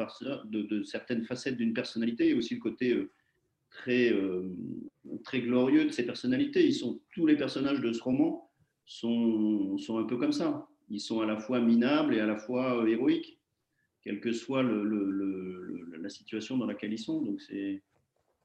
[1.24, 2.96] facettes d'une personnalité et aussi le côté
[3.88, 4.48] euh,
[5.24, 6.66] très, glorieux de ces personnalités.
[6.66, 8.50] Ils sont, tous les personnages de ce roman
[8.86, 10.68] sont, sont un peu comme ça.
[10.90, 13.38] Ils sont à la fois minables et à la fois héroïques
[14.04, 17.22] quelle que soit la situation dans laquelle ils sont.
[17.22, 17.82] Donc c'est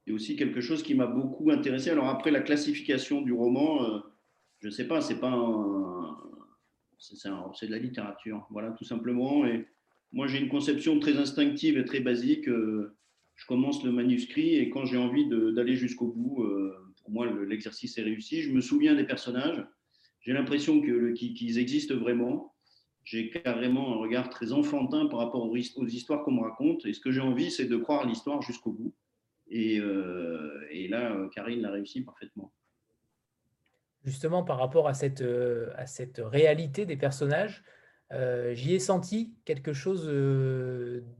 [0.09, 1.91] aussi quelque chose qui m'a beaucoup intéressé.
[1.91, 3.99] Alors après la classification du roman, euh,
[4.61, 5.35] je ne sais pas, c'est pas
[6.97, 9.45] c'est de la littérature, voilà tout simplement.
[9.45, 9.67] Et
[10.11, 12.47] moi j'ai une conception très instinctive et très basique.
[12.47, 12.95] Euh,
[13.39, 17.97] je commence le manuscrit et quand j'ai envie d'aller jusqu'au bout, euh, pour moi l'exercice
[17.97, 18.41] est réussi.
[18.41, 19.65] Je me souviens des personnages.
[20.19, 22.53] J'ai l'impression qu'ils existent vraiment
[23.05, 26.85] j'ai carrément un regard très enfantin par rapport aux, histoires qu'on me raconte.
[26.85, 28.93] Et ce que j'ai envie, c'est de croire l'histoire jusqu'au bout.
[29.49, 32.51] Et, euh, là, euh, Karine l'a réussi parfaitement.
[34.03, 35.23] Justement, par rapport à cette
[36.19, 37.63] réalité des personnages,
[38.11, 40.07] j'y ai senti quelque chose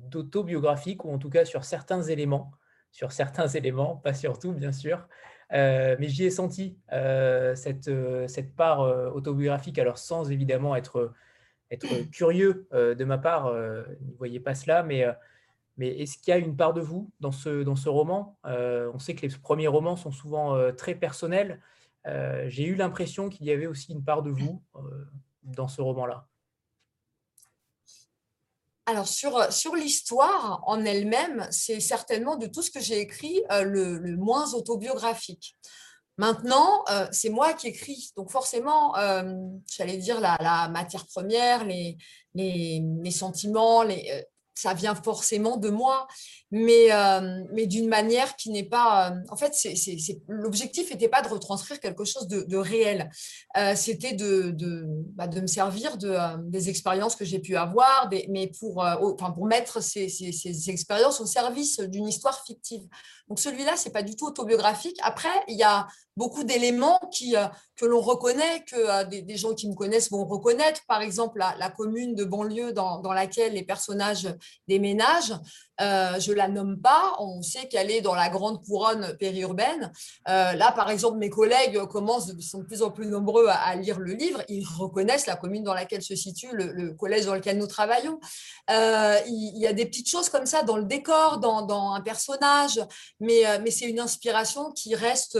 [0.09, 2.51] d'autobiographique, ou en tout cas sur certains éléments,
[2.91, 5.07] sur certains éléments, pas sur tout, bien sûr,
[5.51, 6.77] mais j'y ai senti
[7.55, 7.91] cette,
[8.27, 8.79] cette part
[9.13, 11.13] autobiographique, alors sans évidemment être
[11.71, 15.13] être curieux euh, de ma part, euh, ne voyez pas cela, mais, euh,
[15.77, 18.37] mais est-ce qu'il y a une part de vous dans ce, dans ce roman?
[18.43, 21.61] On sait que les premiers romans sont souvent très personnels.
[22.05, 24.61] J'ai eu l'impression qu'il y avait aussi une part de vous
[25.43, 26.28] dans ce roman-là.
[28.89, 33.99] Alors, sur, sur l'histoire en elle-même, c'est certainement de tout ce que j'ai écrit le,
[33.99, 35.55] le, moins autobiographique.
[36.19, 38.11] Maintenant, euh, c'est moi qui écris.
[38.17, 39.31] Donc forcément, euh,
[39.71, 41.97] j'allais dire la, matière première, les,
[42.33, 44.21] les, sentiments, les, euh,
[44.59, 46.07] ça vient forcément de moi,
[46.51, 49.11] mais, euh, mais d'une manière qui n'est pas...
[49.11, 49.53] Euh, en fait,
[50.27, 53.09] l'objectif n'était pas de retranscrire quelque chose de, réel,
[53.57, 56.17] euh, c'était de, de, bah, de, me servir de,
[56.49, 61.21] des expériences que j'ai pu avoir, mais pour, enfin, pour mettre ces, ces, ces, expériences
[61.21, 62.81] au service d'une histoire fictive.
[63.27, 64.97] Donc celui-là, c'est pas du tout autobiographique.
[65.03, 67.35] Après, il y a beaucoup d'éléments qui,
[67.75, 70.81] que l'on reconnaît, que des, gens qui me connaissent vont reconnaître.
[70.87, 74.27] Par exemple, la, commune de banlieue dans laquelle les personnages
[74.67, 75.33] déménagent.
[75.81, 79.91] Euh, je la nomme pas, on sait qu'elle est dans la grande couronne périurbaine.
[80.27, 83.99] Euh, là, par exemple, mes collègues commencent, sont de plus en plus nombreux à, lire
[83.99, 87.67] le livre, ils reconnaissent la commune dans laquelle se situe le, collège dans lequel nous
[87.67, 88.19] travaillons.
[88.69, 92.81] Euh, il, y a des petites choses comme ça dans le décor, dans, un personnage,
[93.19, 95.37] mais, mais c'est une inspiration qui reste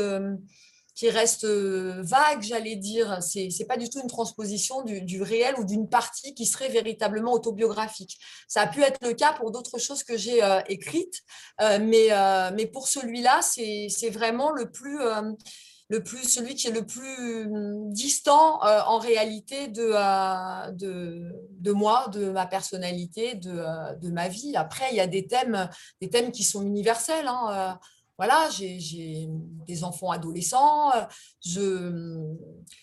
[0.99, 3.23] qui reste euh, vague, j'allais dire.
[3.23, 7.31] Ce n'est pas du tout une transposition du, réel ou d'une partie qui serait véritablement
[7.31, 8.19] autobiographique.
[8.49, 11.21] Ça a pu être le cas pour d'autres choses que j'ai euh, écrites,
[11.61, 12.09] euh, mais,
[12.53, 14.99] mais pour celui-là, c'est vraiment le plus
[15.91, 17.47] le plus, celui qui est le plus
[17.91, 24.55] distant en réalité de, de, de, moi, de ma personnalité, de, de, ma vie.
[24.55, 25.69] Après, il y a des thèmes,
[26.01, 27.27] des thèmes qui sont universels.
[27.27, 27.79] Hein,
[28.19, 29.29] voilà, j'ai
[29.65, 30.91] des enfants adolescents,
[31.41, 32.35] je,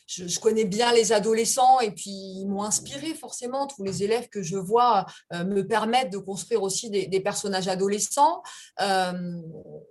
[0.06, 3.66] je, connais bien les adolescents et puis ils m'ont inspiré forcément.
[3.66, 8.42] Tous les élèves que je vois euh, me permettent de construire aussi des, personnages adolescents.
[8.80, 9.12] Euh,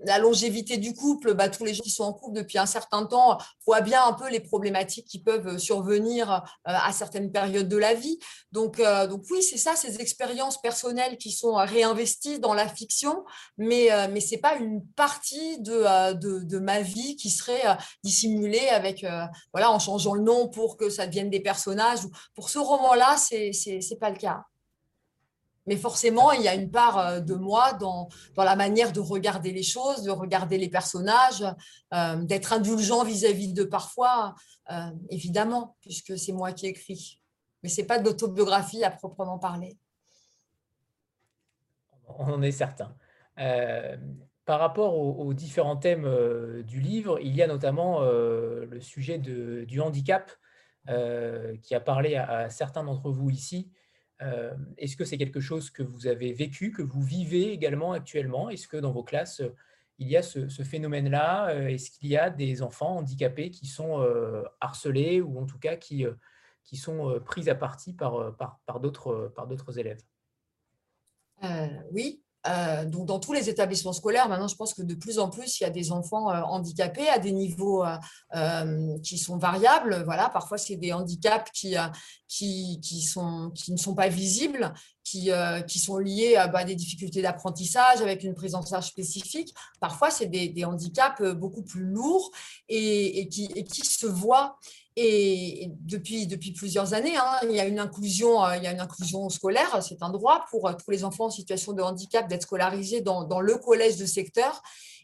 [0.06, 3.06] la longévité du couple, bah, tous les gens qui sont en couple depuis un certain
[3.06, 7.78] temps voient bien un peu les problématiques qui peuvent survenir euh, à certaines périodes de
[7.78, 8.20] la vie.
[8.52, 13.26] Donc, donc oui, c'est ça, ces expériences personnelles qui sont réinvesties dans la fiction,
[13.58, 18.68] mais, mais ce n'est pas une partie euh, de, de, ma vie qui serait dissimulée
[18.70, 19.06] avec,
[19.54, 22.02] voilà, en changeant le nom pour que ça devienne des personnages.
[22.34, 24.44] Pour ce roman-là, c'est n'est pas le cas.
[25.68, 29.64] Mais forcément, il y a une part de moi dans, la manière de regarder les
[29.64, 31.44] choses, de regarder les personnages,
[31.92, 34.36] d'être indulgent vis-à-vis de parfois,
[35.10, 37.20] évidemment, puisque c'est moi qui écris.
[37.64, 39.76] Mais ce n'est pas de l'autobiographie à proprement parler.
[42.08, 42.96] On en est certain
[44.46, 49.18] par rapport aux, différents thèmes euh, du livre, il y a notamment euh, le sujet
[49.18, 50.32] du handicap
[50.88, 53.72] euh, qui a parlé à, certains d'entre vous ici.
[54.78, 58.50] Est-ce que c'est quelque chose que vous avez vécu, que vous vivez également actuellement?
[58.50, 59.42] Est-ce que dans vos classes,
[59.98, 61.54] il y a ce, phénomène-là?
[61.70, 64.08] Est-ce qu'il y a des enfants handicapés qui sont
[64.62, 66.06] harcelés ou en tout cas qui,
[66.76, 70.02] sont pris à partie par, par, par d'autres élèves?
[71.92, 75.30] Oui, euh, donc, dans tous les établissements scolaires, maintenant, je pense que de plus en
[75.30, 80.04] plus, il y a des enfants euh, handicapés à des niveaux euh, qui sont variables.
[80.06, 81.76] Voilà, parfois, c'est des handicaps qui,
[82.28, 85.32] qui, qui, ne sont pas visibles, qui,
[85.68, 89.54] qui sont liés à bah, des difficultés d'apprentissage avec une prise en charge spécifique.
[89.80, 92.32] Parfois, c'est des, handicaps beaucoup plus lourds
[92.70, 94.58] et, qui, et qui se voient.
[94.98, 98.80] Et depuis, plusieurs années, hein, il, y a une inclusion, euh, il y a une
[98.80, 102.44] inclusion scolaire, c'est un droit pour euh, tous les enfants en situation de handicap d'être
[102.44, 104.62] scolarisés dans, le collège de secteur.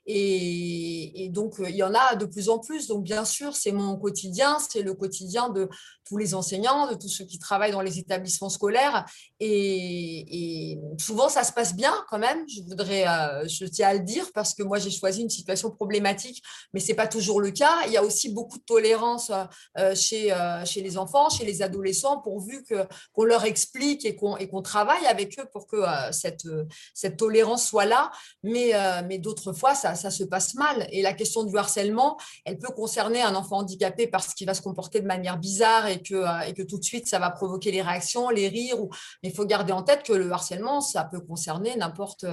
[0.07, 2.87] Et, donc, euh, il y en a de plus en plus.
[2.87, 5.69] Donc, bien sûr, c'est mon quotidien, c'est le quotidien de
[6.05, 9.05] tous les enseignants, de tous ceux qui travaillent dans les établissements scolaires.
[9.39, 12.43] Et, souvent, ça se passe bien quand même.
[12.49, 15.69] Je voudrais, euh, je tiens à le dire, parce que moi, j'ai choisi une situation
[15.69, 17.85] problématique, mais ce n'est pas toujours le cas.
[17.85, 19.31] Il y a aussi beaucoup de tolérance
[19.77, 20.35] euh, chez,
[20.65, 22.65] chez les enfants, chez les adolescents, pourvu
[23.13, 25.77] qu'on leur explique et qu'on travaille avec eux pour que
[26.11, 26.47] cette,
[26.93, 28.11] cette tolérance soit là.
[28.43, 28.71] Mais,
[29.07, 30.87] mais d'autres fois, ça ça, se passe mal.
[30.91, 34.61] Et la question du harcèlement, elle peut concerner un enfant handicapé parce qu'il va se
[34.61, 37.71] comporter de manière bizarre et que, euh, et que tout de suite, ça va provoquer
[37.71, 38.77] les réactions, les rires.
[39.23, 42.25] Mais il faut garder en tête que le harcèlement, ça peut concerner n'importe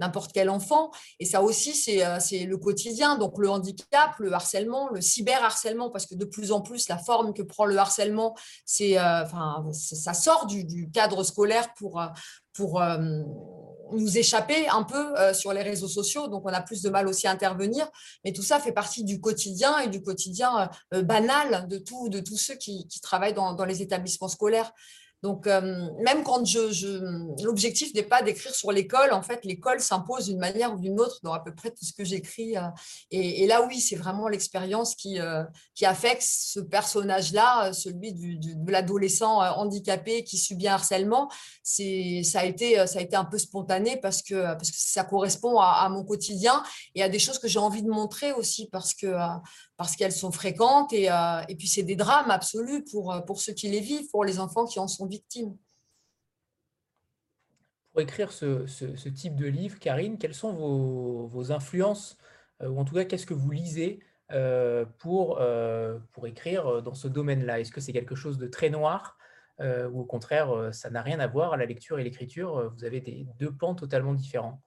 [0.00, 0.90] n'importe quel enfant.
[1.20, 3.16] Et ça aussi, euh, c'est le quotidien.
[3.16, 7.32] Donc le handicap, le harcèlement, le cyberharcèlement, parce que de plus en plus, la forme
[7.32, 12.00] que prend le harcèlement, c'est, euh, enfin, ça sort du, du, cadre scolaire pour,
[12.52, 12.80] pour
[13.92, 17.08] nous échapper un peu euh, sur les réseaux sociaux, donc on a plus de mal
[17.08, 17.88] aussi à intervenir.
[18.24, 22.20] Mais tout ça fait partie du quotidien et du quotidien euh, banal de, tout, de
[22.20, 24.72] tous ceux qui, travaillent dans, les établissements scolaires.
[25.22, 30.26] Donc, euh, même quand je, l'objectif n'est pas d'écrire sur l'école, en fait, l'école s'impose
[30.26, 32.56] d'une manière ou d'une autre dans à peu près tout ce que j'écris.
[32.56, 32.62] Euh,
[33.10, 35.42] et, là, oui, c'est vraiment l'expérience qui, euh,
[35.74, 41.30] qui affecte ce personnage-là, celui de l'adolescent handicapé qui subit un harcèlement.
[41.62, 45.84] C'est, ça a été, ça a été un peu spontané parce que, ça correspond à,
[45.84, 46.62] à mon quotidien
[46.94, 49.14] et à des choses que j'ai envie de montrer aussi parce que
[49.76, 53.40] parce qu'elles sont fréquentes et, euh, et puis c'est des drames absolus pour, euh, pour
[53.40, 55.56] ceux qui les vivent, pour les enfants qui en sont victimes.
[57.92, 62.18] Pour écrire ce, ce, type de livre, Karine, quelles sont vos, vos influences,
[62.62, 64.00] euh, ou en tout cas, qu'est-ce que vous lisez
[64.98, 65.40] pour,
[66.10, 67.60] pour écrire dans ce domaine-là?
[67.60, 69.16] Est-ce que c'est quelque chose de très noir
[69.60, 73.28] ou au contraire, ça n'a rien à voir la lecture et l'écriture Vous avez des
[73.38, 74.60] deux pans totalement différents?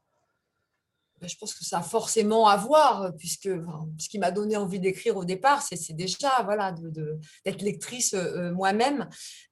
[1.27, 3.49] Je pense que ça a forcément à voir, puisque
[3.97, 9.07] ce qui m'a donné envie d'écrire au départ, c'est déjà voilà, d'être lectrice euh, moi-même.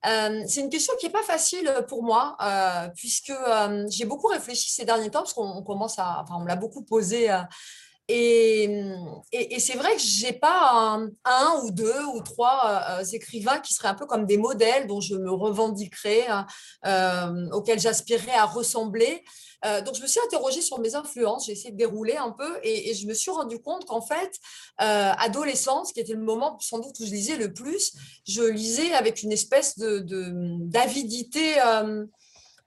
[0.06, 3.34] Euh, c'est une question qui n'est pas facile pour moi, euh, puisque
[3.90, 7.30] j'ai beaucoup réfléchi ces derniers temps, parce qu'on commence à, enfin, on l'a beaucoup posé.
[8.10, 8.70] Et,
[9.60, 14.06] c'est vrai que j'ai pas un, ou deux ou trois écrivains qui seraient un peu
[14.06, 16.28] comme des modèles dont je me revendiquerais,
[17.52, 19.24] auxquels j'aspirerais à ressembler.
[19.66, 22.60] Euh, donc, je me suis interrogée sur mes influences, j'ai essayé de dérouler un peu
[22.64, 24.32] et, je me suis rendu compte qu'en fait,
[24.82, 27.94] euh, adolescence, qui était le moment sans doute où je lisais le plus,
[28.28, 31.56] je lisais avec une espèce d'avidité.
[31.56, 32.06] De, euh,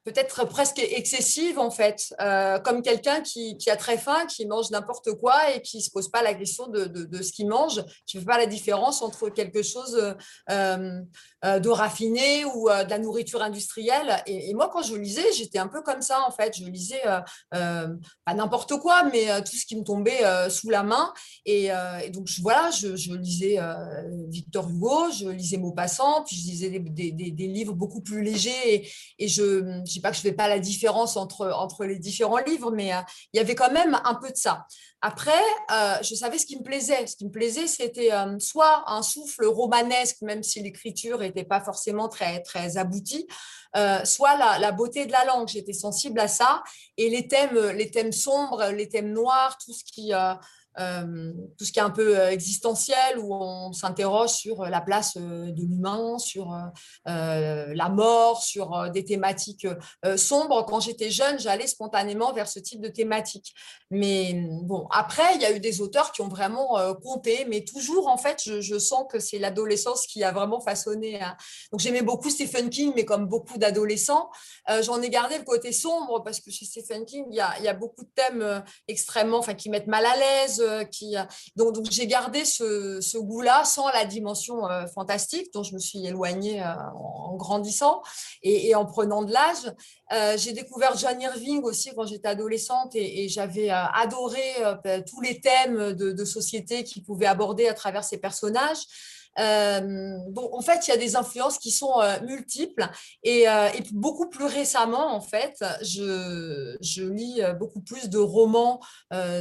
[0.05, 5.13] peut-être presque excessive en fait, euh, comme quelqu'un qui, a très faim, qui mange n'importe
[5.15, 8.23] quoi et qui ne se pose pas la question de, ce qu'il mange, qui ne
[8.23, 10.17] fait pas la différence entre quelque chose
[10.51, 11.01] euh,
[11.45, 14.23] euh, de raffiné ou de la nourriture industrielle.
[14.27, 16.57] Et, moi, quand je lisais, j'étais un peu comme ça en fait.
[16.57, 17.03] Je lisais
[17.51, 21.13] pas n'importe quoi, mais tout ce qui me tombait sous la main.
[21.47, 21.71] Et,
[22.13, 23.59] donc voilà, je, lisais
[24.29, 29.41] Victor Hugo, je lisais Maupassant, puis je lisais des, livres beaucoup plus légers et, je
[29.41, 32.93] je dis pas que je fais pas la différence entre, entre les différents livres, mais
[32.93, 33.01] euh,
[33.33, 34.67] il y avait quand même un peu de ça.
[35.03, 37.07] Après, euh, je savais ce qui me plaisait.
[37.07, 41.61] Ce qui me plaisait, c'était euh, soit un souffle romanesque, même si l'écriture n'était pas
[41.61, 43.27] forcément très, très aboutie,
[44.05, 45.49] soit la, la, beauté de la langue.
[45.49, 46.63] J'étais sensible à ça.
[46.97, 50.13] Et les thèmes, les thèmes sombres, les thèmes noirs, tout ce qui
[50.79, 54.81] euh, tout ce qui est un peu euh, existentiel, où on s'interroge sur euh, la
[54.81, 56.57] place de l'humain, sur
[57.07, 59.67] la mort, sur des thématiques
[60.17, 60.65] sombres.
[60.67, 63.55] Quand j'étais jeune, j'allais spontanément vers ce type de thématiques.
[63.91, 68.09] Mais bon, après, il y a eu des auteurs qui ont vraiment compté, mais toujours,
[68.09, 71.21] en fait, je, sens que c'est l'adolescence qui a vraiment façonné.
[71.21, 71.37] Hein.
[71.73, 74.31] Donc, j'aimais beaucoup Stephen King, mais comme beaucoup d'adolescents,
[74.83, 77.65] j'en ai gardé le côté sombre parce que chez Stephen King, il y a, il
[77.65, 80.60] y a beaucoup de thèmes extrêmement, enfin, qui mettent mal à l'aise
[80.91, 81.17] qui.
[81.57, 84.63] Donc, j'ai gardé ce, goût-là sans la dimension
[84.95, 88.03] fantastique dont je me suis éloignée en, grandissant
[88.43, 90.39] et, en prenant de l'âge.
[90.39, 94.43] j'ai découvert John Irving aussi quand j'étais adolescente et, j'avais adoré
[95.09, 98.87] tous les thèmes de, de société qu'il pouvait aborder à travers ses personnages.
[99.39, 102.89] Euh, en fait, il y a des influences qui sont euh, multiples
[103.23, 106.77] et, euh, et, beaucoup plus récemment, en fait, je,
[107.11, 108.81] lis beaucoup plus de romans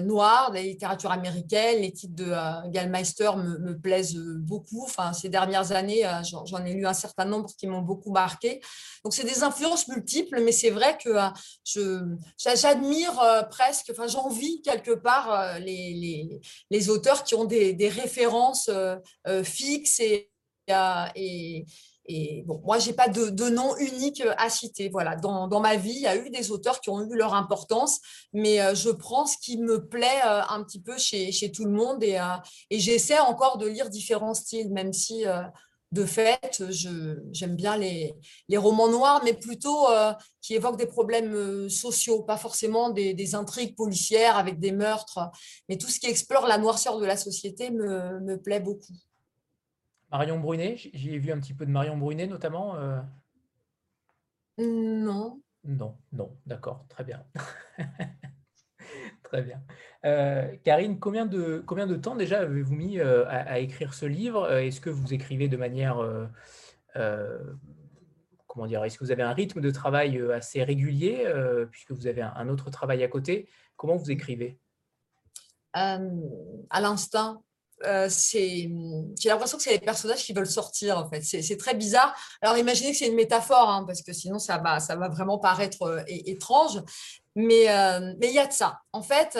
[0.03, 1.81] noirs, de littérature américaine.
[1.81, 4.83] Les titres de Gallmeister me, plaisent beaucoup.
[4.85, 8.61] Enfin, ces dernières années, j'en ai lu un certain nombre qui m'ont beaucoup marqué.
[9.03, 11.15] Donc, c'est des influences multiples, mais c'est vrai que
[12.37, 18.69] j'admire presque, enfin, j'envie quelque part les, auteurs qui ont des, des références
[19.43, 19.78] fixes
[21.15, 21.65] et,
[22.11, 24.89] et, bon, moi, je n'ai pas de, nom unique à citer.
[24.89, 27.99] Voilà, dans, ma vie, il y a eu des auteurs qui ont eu leur importance,
[28.33, 31.71] mais euh, je prends ce qui me plaît euh, un petit peu chez, tout le
[31.71, 32.35] monde et, euh,
[32.71, 35.23] et j'essaie encore de lire différents styles, même si
[35.91, 38.15] de fait, j'aime bien les,
[38.57, 39.87] romans noirs, mais plutôt
[40.41, 45.19] qui évoquent des problèmes sociaux, pas forcément des, intrigues policières avec des meurtres,
[45.67, 48.93] mais tout ce qui explore la noirceur de la société me plaît beaucoup.
[50.11, 52.75] Marion Brunet, j'y ai vu un petit peu de Marion Brunet notamment.
[52.77, 52.99] Euh.
[54.57, 55.41] Non.
[55.63, 57.23] Non, non, d'accord, très bien.
[59.23, 59.61] très bien.
[60.05, 64.51] Euh, Karine, combien de, combien de temps déjà avez-vous mis euh, à, écrire ce livre?
[64.51, 65.97] Est-ce que vous écrivez de manière...
[68.47, 71.31] comment dire Est-ce que vous avez un rythme de travail assez régulier
[71.71, 73.47] puisque vous avez un, autre travail à côté?
[73.75, 74.57] Comment vous écrivez?
[75.73, 75.99] À
[76.81, 77.43] l'instant,
[77.85, 81.21] euh, j'ai l'impression que c'est les personnages qui veulent sortir en fait.
[81.21, 82.15] C'est très bizarre.
[82.41, 85.37] Alors imaginez que c'est une métaphore hein, parce que sinon ça va, ça va vraiment
[85.37, 86.81] paraître euh, étrange.
[87.35, 88.79] Mais euh, mais il y a de ça.
[88.91, 89.37] En fait,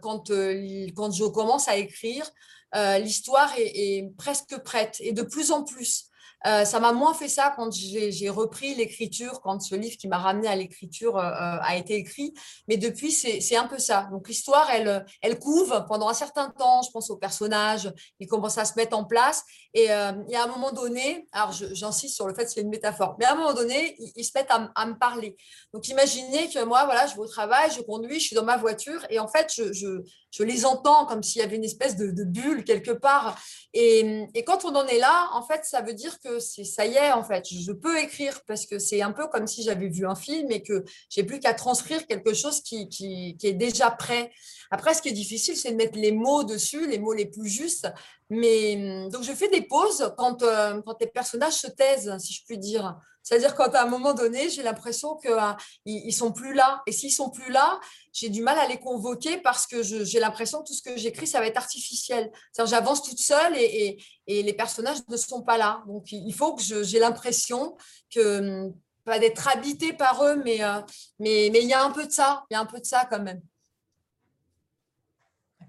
[0.00, 2.28] quand je commence à écrire,
[2.74, 6.06] l'histoire est, presque prête et de plus en plus.
[6.44, 10.18] Euh, ça m'a moins fait ça quand j'ai repris l'écriture, quand ce livre qui m'a
[10.18, 12.34] ramené à l'écriture euh, euh, a été écrit.
[12.68, 14.08] Mais depuis, c'est un peu ça.
[14.12, 16.82] Donc l'histoire, elle, elle couve pendant un certain temps.
[16.82, 19.42] Je pense aux personnages, ils commencent à se mettre en place.
[19.74, 22.70] Et, il y a un moment donné, alors j'insiste sur le fait que c'est une
[22.70, 25.36] métaphore, mais à un moment donné, ils, se mettent à, me parler.
[25.72, 28.56] Donc imaginez que moi, voilà, je vais au travail, je conduis, je suis dans ma
[28.56, 30.02] voiture et en fait, je,
[30.42, 33.38] les entends comme s'il y avait une espèce de, de bulle quelque part.
[33.72, 36.94] Et, et, quand on en est là, en fait, ça veut dire que ça y
[36.94, 40.06] est, en fait, je peux écrire parce que c'est un peu comme si j'avais vu
[40.06, 44.30] un film et que j'ai plus qu'à transcrire quelque chose qui, est déjà prêt.
[44.70, 47.48] Après, ce qui est difficile, c'est de mettre les mots dessus, les mots les plus
[47.48, 47.88] justes.
[48.28, 52.44] Mais donc, je fais des pauses quand, euh, quand les personnages se taisent, si je
[52.44, 52.96] puis dire.
[53.22, 55.52] C'est-à-dire quand à un moment donné, j'ai l'impression qu'ils euh,
[55.84, 56.82] ils sont plus là.
[56.86, 57.80] Et s'ils sont plus là,
[58.12, 61.26] j'ai du mal à les convoquer parce que j'ai l'impression que tout ce que j'écris,
[61.26, 62.30] ça va être artificiel.
[62.64, 65.82] J'avance toute seule et, et, les personnages ne sont pas là.
[65.86, 67.76] Donc, il faut que j'ai l'impression
[68.10, 68.72] que
[69.06, 70.80] pas d'être habité par eux, mais, euh,
[71.20, 72.44] mais, mais il y a un peu de ça.
[72.50, 73.40] Il y a un peu de ça quand même.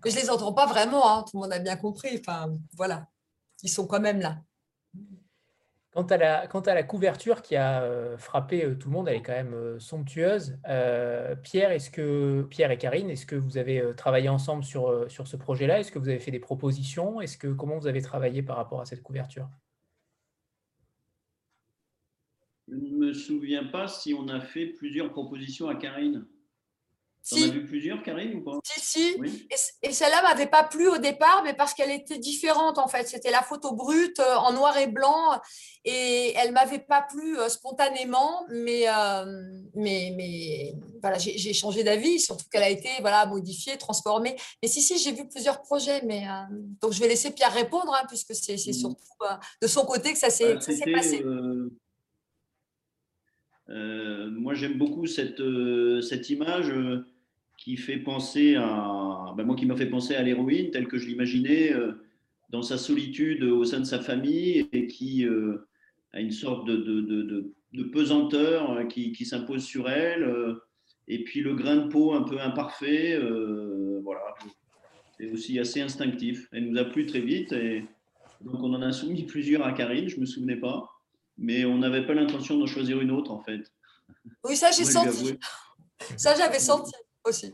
[0.05, 1.23] Je ne les entends pas vraiment, hein.
[1.23, 2.19] tout le monde a bien compris.
[2.19, 3.07] Enfin, voilà,
[3.63, 4.37] ils sont quand même là.
[5.91, 9.07] Quant à, la, quant à la couverture qui a euh, frappé euh, tout le monde,
[9.07, 10.59] elle est quand même euh, somptueuse.
[11.41, 15.37] Pierre, est-ce que Pierre et Karine, est-ce que vous avez travaillé ensemble sur, sur ce
[15.37, 15.79] projet-là?
[15.79, 17.19] Est-ce que vous avez fait des propositions?
[17.19, 19.49] Est-ce que comment vous avez travaillé par rapport à cette couverture?
[22.67, 26.27] Je ne me souviens pas si on a fait plusieurs propositions à Karine.
[27.27, 27.43] Si.
[27.43, 28.57] as vu plusieurs, Karine, ou pas?
[28.63, 29.17] Si, si.
[29.81, 33.05] Et, celle-là ne m'avait pas plu au départ, mais parce qu'elle était différente, en fait.
[33.05, 35.37] C'était la photo brute, euh, en noir et blanc,
[35.83, 39.25] et elle ne m'avait pas plu euh, spontanément, mais, euh,
[39.75, 44.37] mais, mais voilà, j'ai changé d'avis, surtout qu'elle a été voilà, modifiée, transformée.
[44.63, 46.23] Mais si, si, j'ai vu plusieurs projets, mais
[46.81, 48.73] donc je vais laisser Pierre répondre, hein, puisque c'est mmh.
[48.73, 49.03] surtout
[49.61, 50.55] de son côté que ça s'est
[50.93, 51.25] passé.
[53.67, 55.41] moi, j'aime beaucoup cette,
[56.01, 56.71] cette image
[57.67, 61.05] qui fait penser à, ben moi qui m'a fait penser à l'héroïne telle que je
[61.05, 61.91] l'imaginais euh,
[62.49, 65.67] dans sa solitude au sein de sa famille et qui euh,
[66.13, 70.25] a une sorte de, de, de, de pesanteur euh, qui, qui s'impose sur elle.
[71.09, 73.19] et puis le grain de peau un peu imparfait,
[74.01, 74.33] voilà,
[75.17, 76.47] c'est aussi assez instinctif.
[76.53, 77.83] Elle nous a plu très vite et
[78.39, 80.89] donc on en a soumis plusieurs à Karine, je me souvenais pas,
[81.37, 83.69] mais on n'avait pas l'intention d'en choisir une autre en fait.
[84.45, 85.37] Oui, ça j'ai senti.
[86.15, 86.93] Ça j'avais senti
[87.25, 87.53] aussi.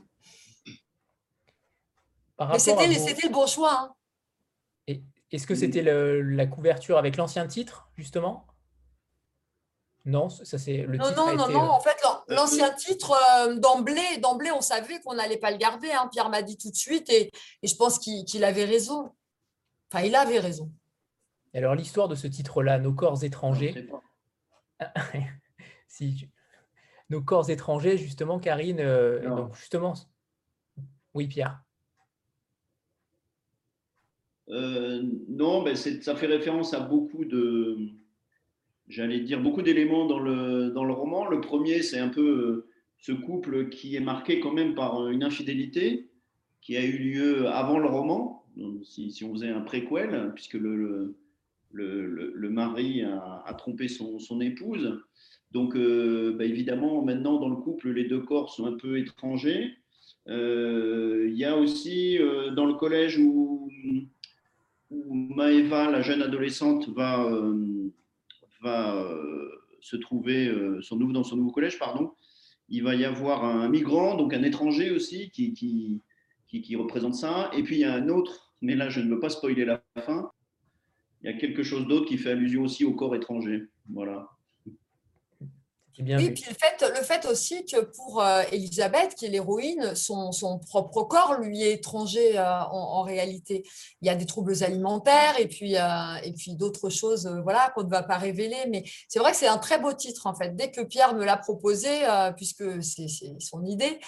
[2.40, 3.96] Mais c'était le bon choix.
[4.88, 4.96] Hein.
[5.32, 8.46] Est-ce que c'était la couverture avec l'ancien titre, justement?
[10.06, 11.64] Non, ça c'est le non, Non, non, non.
[11.64, 11.96] Euh, en fait,
[12.28, 13.16] l'ancien titre,
[13.58, 15.92] d'emblée, d'emblée, on savait qu'on n'allait pas le garder.
[15.92, 16.10] Hein.
[16.12, 17.32] Pierre m'a dit tout de suite et,
[17.64, 19.14] je pense qu'il avait raison.
[19.92, 20.72] Enfin, il avait raison.
[21.54, 23.90] alors, l'histoire de ce titre-là, Nos corps étrangers.
[25.88, 26.30] si,
[27.10, 28.84] Nos corps étrangers, justement, Karine,
[29.24, 29.94] donc justement.
[31.14, 31.64] Oui, Pierre.
[34.50, 37.94] Non, ben ça fait référence à beaucoup de,
[38.88, 41.28] j'allais dire, beaucoup d'éléments dans le, dans le roman.
[41.28, 42.68] Le premier, c'est un peu euh,
[42.98, 46.10] ce couple qui est marqué quand même par une infidélité
[46.62, 48.46] qui a eu lieu avant le roman,
[48.84, 51.18] si, on faisait un préquel, puisque le,
[51.72, 55.02] le, mari a, trompé son, épouse.
[55.52, 59.74] Donc, euh, bah, évidemment, maintenant, dans le couple, les deux corps sont un peu étrangers.
[60.30, 62.18] Euh, il y a aussi
[62.56, 63.70] dans le collège où,
[64.94, 67.30] où Maëva, la jeune adolescente, va
[68.64, 69.50] va euh,
[69.82, 72.14] se trouver euh, dans son nouveau collège, pardon,
[72.70, 76.02] il va y avoir un migrant, donc un étranger aussi, qui, qui,
[76.48, 77.52] qui, représente ça.
[77.54, 79.84] Et puis il y a un autre, mais là je ne veux pas spoiler la
[80.00, 80.32] fin.
[81.22, 83.68] Il y a quelque chose d'autre qui fait allusion aussi au corps étranger.
[83.90, 84.30] Voilà
[86.00, 90.32] oui, puis le fait, le fait aussi que pour euh, Elisabeth, qui est l'héroïne, son,
[90.32, 93.64] son, propre corps lui est étranger euh, en, réalité.
[94.02, 97.84] Il y a des troubles alimentaires et puis, euh, et puis d'autres choses voilà, qu'on
[97.84, 98.58] ne va pas révéler.
[98.70, 100.56] Mais c'est vrai que c'est un très beau titre en fait.
[100.56, 101.90] Dès que Pierre me l'a proposé,
[102.36, 103.08] puisque c'est
[103.40, 104.00] son idée,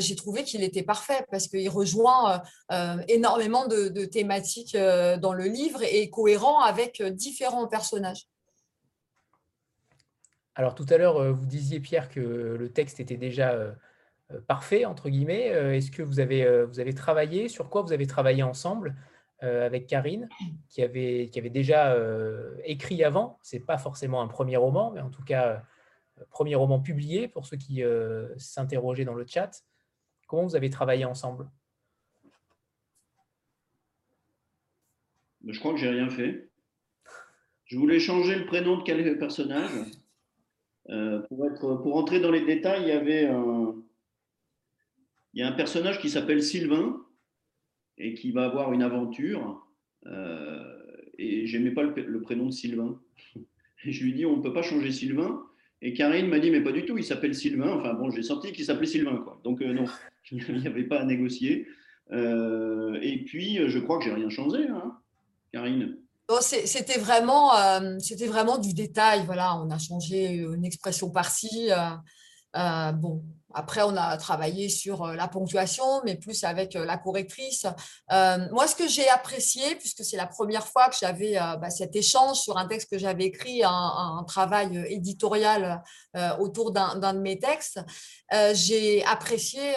[0.00, 2.42] j'ai trouvé qu'il était parfait parce qu'il rejoint
[3.08, 8.26] énormément de, de thématiques dans le livre et est cohérent avec différents personnages.
[10.54, 13.72] Alors tout à l'heure, euh, vous disiez, Pierre, que le texte était déjà euh,
[14.32, 15.46] euh, parfait, entre guillemets.
[15.76, 17.48] Est-ce que vous avez, vous avez travaillé?
[17.48, 18.96] Sur quoi vous avez travaillé ensemble
[19.40, 20.28] avec Karine,
[20.68, 21.96] qui avait, qui avait déjà
[22.64, 23.40] écrit avant?
[23.42, 25.64] Ce n'est pas forcément un premier roman, mais en tout cas,
[26.30, 27.82] premier roman publié pour ceux qui
[28.36, 29.64] s'interrogeaient dans le chat.
[30.28, 31.50] Comment vous avez travaillé ensemble?
[35.44, 36.48] Je crois que j'ai rien fait.
[37.64, 39.72] Je voulais changer le prénom de quel personnage
[40.90, 43.74] euh, pour, entrer dans les détails, il y avait un,
[45.34, 47.00] il y a un personnage qui s'appelle Sylvain
[47.98, 49.66] et qui va avoir une aventure.
[50.06, 50.62] Euh,
[51.18, 53.00] et j'aimais pas le, prénom de Sylvain.
[53.84, 55.42] Et je lui dis, on ne peut pas changer Sylvain.
[55.80, 57.72] Et Karine m'a dit, mais pas du tout, il s'appelle Sylvain.
[57.72, 59.16] Enfin bon, j'ai senti qu'il s'appelait Sylvain.
[59.18, 59.40] Quoi.
[59.44, 59.84] Donc euh, non,
[60.32, 61.66] il n'y avait pas à négocier.
[62.10, 64.98] Euh, et puis, je crois que j'ai rien changé, hein,
[65.52, 65.96] Karine.
[66.40, 69.24] C'était vraiment, euh, c'était vraiment du détail.
[69.26, 71.70] Voilà, on a changé une expression par-ci.
[71.70, 71.90] Euh,
[72.56, 73.22] euh, bon,
[73.54, 77.66] après, on a travaillé sur la ponctuation, mais plus avec la correctrice.
[78.10, 82.38] moi, ce que j'ai apprécié, puisque c'est la première fois que j'avais bah, cet échange
[82.38, 85.82] sur un texte que j'avais écrit, un, travail éditorial
[86.38, 87.78] autour d'un de mes textes,
[88.54, 89.74] j'ai apprécié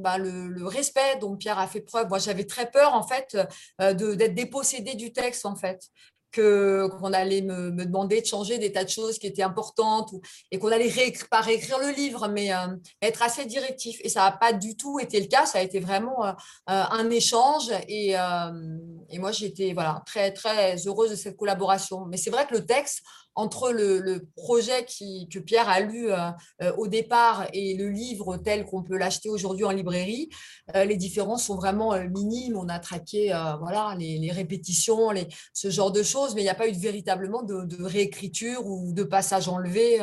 [0.00, 2.08] bah, le, le, respect dont Pierre a fait preuve.
[2.08, 3.36] Moi, j'avais très peur, en fait,
[3.78, 5.90] d'être dépossédé du texte, en fait
[6.34, 10.14] qu'on allait me, demander de changer des tas de choses qui étaient importantes
[10.50, 13.98] et qu'on allait réécrire, pas réécrire le livre, mais euh, être assez directif.
[14.02, 15.46] Et ça n'a pas du tout été le cas.
[15.46, 16.32] Ça a été vraiment euh,
[16.70, 17.70] euh, un échange.
[17.88, 18.12] Et,
[19.10, 22.06] et moi, j'étais voilà, très, très heureuse de cette collaboration.
[22.06, 23.02] Mais c'est vrai que le texte,
[23.34, 26.30] entre le, projet que Pierre a lu euh,
[26.62, 30.28] euh, au départ et le livre tel qu'on peut l'acheter aujourd'hui en librairie,
[30.74, 32.56] euh, les différences sont vraiment minimes.
[32.56, 33.28] On a traqué
[33.60, 35.10] voilà, les, répétitions,
[35.52, 39.02] ce genre de choses, mais il n'y a pas eu véritablement de, réécriture ou de
[39.02, 39.98] passage enlevé.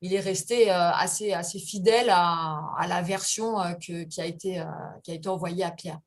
[0.00, 6.00] il est resté assez, fidèle à, la version qui a été envoyée à Pierre.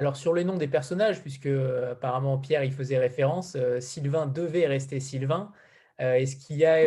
[0.00, 4.24] Alors sur les noms des personnages, puisque euh, apparemment Pierre y faisait référence, euh, Sylvain
[4.24, 5.52] devait rester Sylvain.
[6.00, 6.78] Euh, est-ce qu'il y a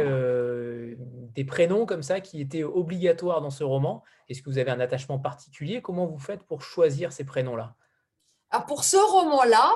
[1.35, 4.03] des prénoms comme ça qui étaient obligatoires dans ce roman?
[4.29, 5.83] Est-ce que vous avez un attachement particulier?
[5.83, 7.75] Comment vous faites pour choisir ces prénoms-là?
[8.67, 9.71] Pour ce roman-là,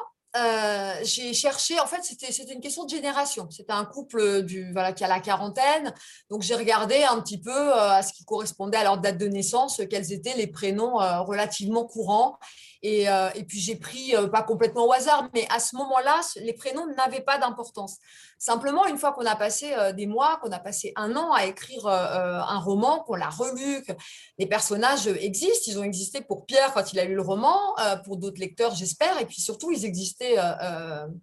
[1.03, 3.47] j'ai cherché, en fait, c'était une question de génération.
[3.51, 5.93] C'était un couple du, qui a la quarantaine.
[6.31, 9.81] Donc, j'ai regardé un petit peu à ce qui correspondait à leur date de naissance,
[9.87, 12.39] quels étaient les prénoms relativement courants.
[12.85, 16.53] Euh, et, puis j'ai pris, euh, pas complètement au hasard, mais à ce moment-là, les
[16.53, 17.97] prénoms n'avaient pas d'importance.
[18.37, 21.45] Simplement, une fois qu'on a passé euh, des mois, qu'on a passé un an à
[21.45, 23.93] écrire un roman, qu'on l'a relu, que
[24.37, 27.57] les personnages existent, ils ont existé pour Pierre quand il a lu le roman,
[28.05, 30.35] pour d'autres lecteurs, j'espère, et puis surtout, ils existaient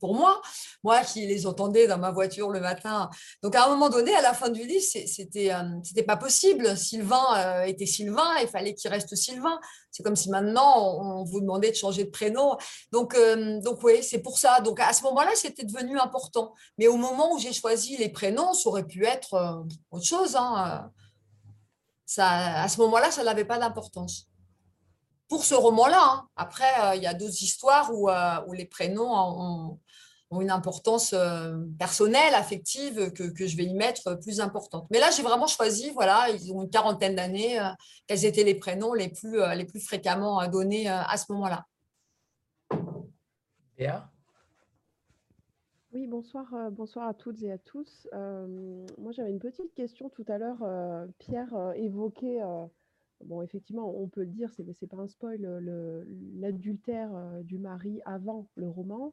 [0.01, 0.41] pour moi,
[0.83, 3.11] moi qui les entendais dans ma voiture le matin.
[3.43, 6.77] Donc à un moment donné, à la fin du livre, c'était pas possible.
[6.77, 9.59] Sylvain était Sylvain, il fallait qu'il reste Sylvain
[9.95, 12.57] C'est comme si maintenant, on vous demandait de changer de prénom.
[12.91, 13.17] Donc,
[13.63, 14.61] donc oui, c'est pour ça.
[14.61, 16.53] Donc, à ce moment-là, c'était devenu important.
[16.79, 20.35] Mais au moment où j'ai choisi les prénoms, ça aurait pu être autre chose.
[20.35, 20.91] Hein.
[22.07, 22.27] Ça,
[22.65, 24.27] à ce moment-là, ça n'avait pas d'importance
[25.29, 26.03] pour ce roman-là.
[26.03, 26.29] Hein.
[26.35, 29.79] Après, il y a d'autres histoires où, où les prénoms ont,
[30.31, 34.87] ont une importance euh, personnelle, affective, que, que, je vais y mettre plus importante.
[34.91, 37.69] Mais là, j'ai vraiment choisi, voilà, ils ont une quarantaine d'années, euh,
[38.07, 41.67] quels étaient les prénoms les plus, euh, les plus fréquemment donnés à ce moment-là.
[43.79, 44.11] Léa?
[45.93, 48.09] Oui, bonsoir, bonsoir à toutes et à tous.
[48.13, 50.65] moi, j'avais une petite question tout à l'heure.
[51.19, 52.41] Pierre évoquait,
[53.25, 55.41] bon, effectivement, on peut le dire, ce n'est pas un spoil,
[56.37, 57.11] l'adultère
[57.45, 59.13] du mari avant le roman.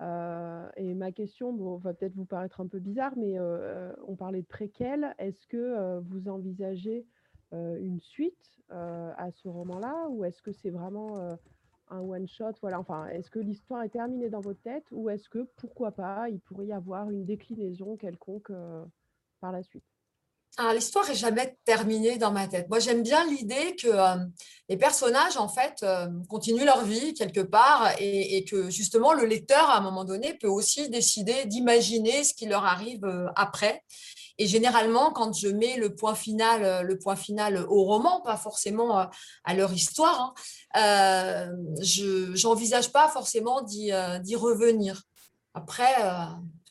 [0.00, 4.42] Euh, et ma question va peut-être vous paraître un peu bizarre, mais euh, on parlait
[4.42, 5.14] de préquel.
[5.18, 7.06] Est-ce que euh, vous envisagez
[7.52, 11.36] une suite à ce roman-là ou est-ce que c'est vraiment
[11.88, 12.80] un one-shot voilà.
[12.80, 16.40] enfin, Est-ce que l'histoire est terminée dans votre tête ou est-ce que, pourquoi pas, il
[16.40, 18.50] pourrait y avoir une déclinaison quelconque
[19.40, 19.93] par la suite?
[20.56, 22.68] Ah, l'histoire est jamais terminée dans ma tête.
[22.68, 24.24] Moi, j'aime bien l'idée que euh,
[24.68, 29.68] les personnages, en fait, euh, continuent leur vie quelque part et, que justement le lecteur,
[29.68, 33.82] à un moment donné, peut aussi décider d'imaginer ce qui leur arrive euh, après.
[34.38, 39.08] Et généralement, quand je mets le point final, le point final au roman, pas forcément
[39.44, 40.34] à leur histoire,
[40.74, 41.50] hein,
[41.80, 43.92] je n'envisage pas forcément d'y
[44.34, 45.02] revenir.
[45.54, 45.94] Après,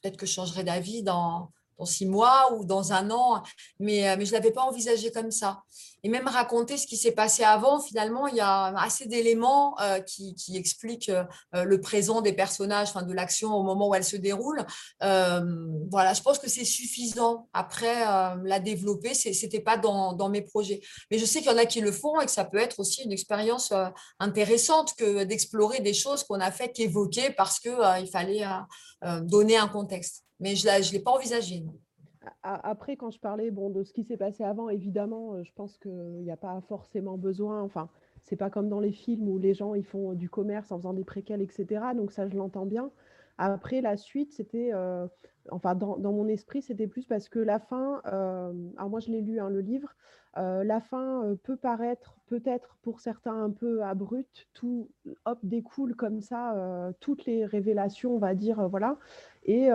[0.01, 3.43] peut-être que je changerai d'avis dans dans six mois ou dans un an,
[3.79, 5.61] mais, euh, mais je ne l'avais pas envisagé comme ça.
[6.03, 10.01] Et même raconter ce qui s'est passé avant, finalement, il y a assez d'éléments euh,
[10.01, 14.17] qui, qui, expliquent euh, le présent des personnages, de l'action au moment où elle se
[14.17, 14.65] déroule.
[14.99, 17.47] voilà, je pense que c'est suffisant.
[17.53, 18.05] Après,
[18.43, 20.81] la développer, ce n'était pas dans, dans, mes projets.
[21.09, 22.79] Mais je sais qu'il y en a qui le font et que ça peut être
[22.79, 23.73] aussi une expérience
[24.19, 28.45] intéressante que d'explorer des choses qu'on a fait qu'évoquer parce qu'il fallait
[29.23, 31.65] donner un contexte mais je ne l'ai pas envisagé.
[32.41, 35.91] Après, quand je parlais de ce qui s'est passé avant, évidemment, euh, je pense qu'il
[35.91, 37.61] n'y a pas forcément besoin.
[37.61, 37.89] Enfin,
[38.23, 40.93] c'est pas comme dans les films où les gens ils font du commerce en faisant
[40.93, 41.81] des préquels, etc.
[41.95, 42.91] Donc ça, je l'entends bien.
[43.37, 45.07] Après, la suite, c'était, euh,
[45.49, 49.21] enfin, dans, mon esprit, c'était plus parce que la fin, euh, alors moi je l'ai
[49.21, 49.95] lu, hein, le livre,
[50.37, 54.89] euh, la fin peut paraître peut-être pour certains un peu abrupte, tout
[55.25, 58.97] hop découle comme ça, toutes les révélations, on va dire, voilà.
[59.45, 59.69] Et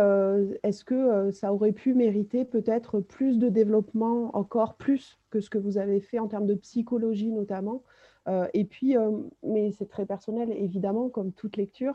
[0.63, 5.59] est-ce que ça aurait pu mériter peut-être plus de développement, encore plus que ce que
[5.59, 7.85] vous avez fait en termes de psychologie notamment
[8.55, 8.97] Et puis,
[9.45, 11.95] mais c'est très personnel, évidemment, comme toute lecture.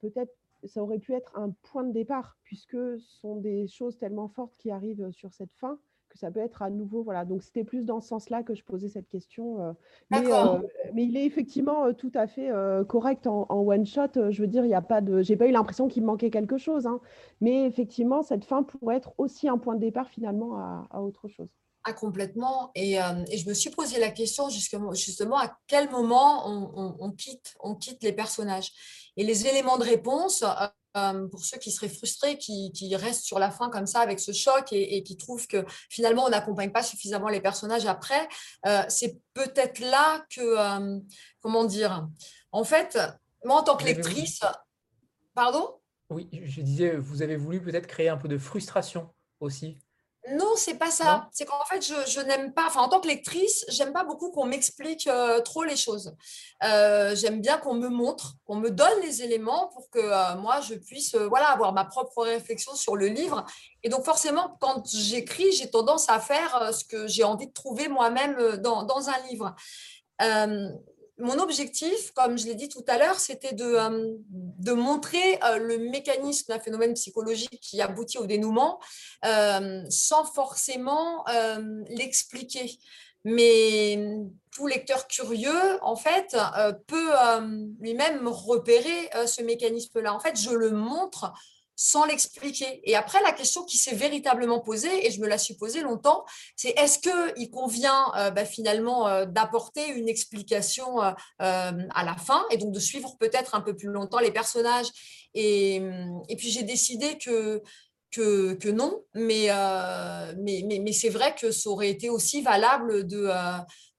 [0.00, 0.32] Peut-être
[0.64, 4.56] ça aurait pu être un point de départ, puisque ce sont des choses tellement fortes
[4.58, 7.04] qui arrivent sur cette fin que ça peut être à nouveau.
[7.04, 7.24] Voilà.
[7.24, 9.62] Donc, c'était plus dans ce sens-là que je posais cette question.
[9.62, 9.72] Euh.
[10.10, 10.58] Mais, euh,
[10.92, 12.50] mais, il est effectivement tout à fait
[12.88, 14.30] correct en, one-shot.
[14.30, 15.22] Je veux dire, il n'y a pas de.
[15.22, 16.86] J'ai pas eu l'impression qu'il manquait quelque chose.
[16.86, 17.00] Hein.
[17.40, 21.48] Mais effectivement, cette fin pourrait être aussi un point de départ finalement à autre chose.
[21.84, 22.70] Ah, complètement.
[22.74, 26.96] Et, euh, et, je me suis posé la question justement, justement à quel moment on,
[27.00, 28.70] on, quitte, on quitte les personnages.
[29.16, 30.66] Et les éléments de réponse, euh,
[30.98, 34.20] euh, pour ceux qui seraient frustrés, qui, qui, restent sur la fin comme ça avec
[34.20, 38.28] ce choc et, et qui trouvent que finalement on n'accompagne pas suffisamment les personnages après,
[38.88, 41.00] c'est peut-être là que,
[41.40, 42.08] comment dire,
[42.50, 42.98] en fait,
[43.44, 44.40] moi en tant que lectrice,
[45.32, 45.76] pardon?
[46.10, 49.78] Oui, je disais, vous avez voulu peut-être créer un peu de frustration aussi
[50.28, 51.28] non, c'est pas ça.
[51.32, 54.44] C'est qu'en fait, je, n'aime pas, enfin, en tant que lectrice, j'aime pas beaucoup qu'on
[54.44, 56.14] m'explique euh, trop les choses.
[56.62, 60.60] Euh, j'aime bien qu'on me montre, qu'on me donne les éléments pour que euh, moi,
[60.60, 63.46] je puisse voilà, avoir ma propre réflexion sur le livre.
[63.82, 67.88] Et donc, forcément, quand j'écris, j'ai tendance à faire ce que j'ai envie de trouver
[67.88, 69.54] moi-même dans, dans, un livre
[71.20, 75.78] mon objectif, comme je l'ai dit tout à l'heure, c'était de, euh, montrer euh, le
[75.78, 78.80] mécanisme d'un phénomène psychologique qui aboutit au dénouement
[79.24, 81.24] euh, sans forcément
[81.88, 82.78] l'expliquer.
[83.24, 84.02] Mais
[84.50, 86.36] tout lecteur curieux, en fait,
[86.86, 87.10] peut
[87.78, 90.14] lui-même repérer ce mécanisme-là.
[90.14, 91.32] En fait, je le montre
[91.82, 92.82] sans l'expliquer.
[92.84, 96.26] Et après, la question qui s'est véritablement posée, et je me la suis posée longtemps,
[96.54, 102.44] c'est est-ce qu'il convient euh, bah, finalement euh, d'apporter une explication euh, à la fin
[102.50, 104.88] et donc de suivre peut-être un peu plus longtemps les personnages?
[105.32, 105.80] Et,
[106.36, 107.62] puis j'ai décidé que,
[108.10, 109.48] que, non, mais,
[110.36, 113.30] mais, mais, mais c'est vrai que ça aurait été aussi valable de,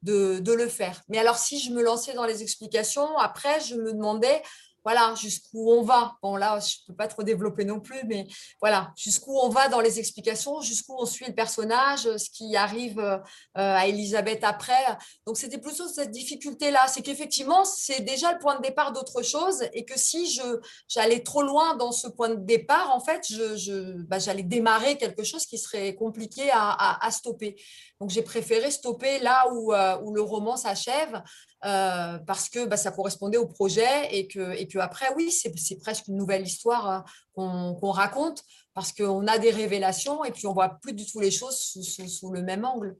[0.04, 1.02] de, de le faire.
[1.10, 4.44] Mais alors si je me lançais dans les explications, après, je me demandais
[4.84, 6.16] voilà, jusqu'où on va.
[6.22, 8.28] Bon, là, je ne peux pas trop développer non plus, mais
[8.60, 13.00] voilà, jusqu'où on va dans les explications, jusqu'où on suit le personnage, ce qui arrive
[13.00, 13.20] euh,
[13.54, 14.84] à Elisabeth après.
[15.26, 16.88] Donc, c'était plutôt cette difficulté-là.
[16.88, 20.40] C'est qu'effectivement, c'est déjà le point de départ d'autre chose et que si
[20.88, 25.24] j'allais trop loin dans ce point de départ, en fait, je, bah, j'allais démarrer quelque
[25.24, 27.56] chose qui serait compliqué à, stopper.
[28.00, 31.22] Donc, j'ai préféré stopper là où, euh, où le roman s'achève
[31.64, 35.78] euh, parce que bah, ça correspondait au projet et que, et que après, oui, c'est
[35.78, 37.06] presque une nouvelle histoire
[37.38, 38.44] euh, qu'on raconte
[38.74, 42.32] parce qu'on a des révélations et puis on voit plus du tout les choses sous,
[42.32, 42.98] le même angle.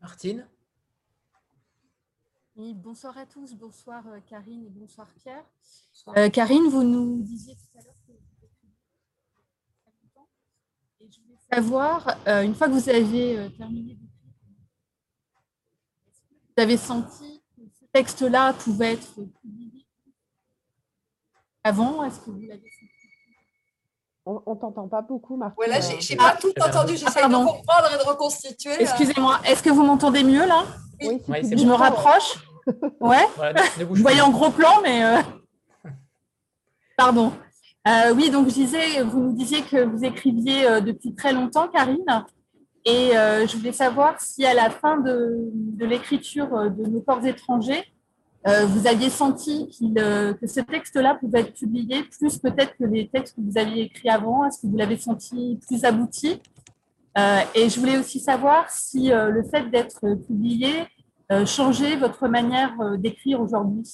[0.00, 0.48] Martine?
[2.56, 5.44] Oui, bonsoir à tous, bonsoir euh, Karine et bonsoir Pierre.
[6.32, 8.18] Karine, vous nous disiez tout à l'heure que vous
[11.00, 13.96] et je voulais savoir, une fois que vous avez terminé
[16.62, 19.84] vous avez senti que ce texte-là pouvait être publié
[21.64, 22.04] avant?
[22.04, 22.92] Est-ce que vous l'avez senti?
[24.24, 25.54] On ne t'entend pas beaucoup, Marc.
[25.56, 26.96] Voilà, j'ai n'ai pas tout entendu.
[26.96, 28.74] J'essaie de comprendre et de reconstituer.
[28.74, 28.78] Euh.
[28.78, 29.40] Excusez-moi.
[29.44, 30.64] Est-ce que vous m'entendez mieux là?
[31.02, 31.20] Oui.
[31.28, 32.38] je me rapproche.
[33.00, 33.26] Ouais.
[33.80, 35.02] vous voyez en gros plan, mais.
[35.04, 35.20] Euh,
[36.96, 37.32] pardon.
[37.88, 42.24] Euh, oui, donc je disais, vous nous disiez que vous écriviez depuis très longtemps, Karine.
[42.84, 47.24] Et euh, je voulais savoir si à la fin de, l'écriture euh, de nos corps
[47.24, 47.84] étrangers,
[48.48, 53.36] euh, vous aviez senti que ce texte-là pouvait être publié plus peut-être que les textes
[53.36, 54.44] que vous aviez écrits avant?
[54.44, 56.42] Est-ce que vous l'avez senti plus abouti?
[57.54, 60.88] Et je voulais aussi savoir si le fait d'être publié
[61.46, 63.84] changeait votre manière d'écrire aujourd'hui.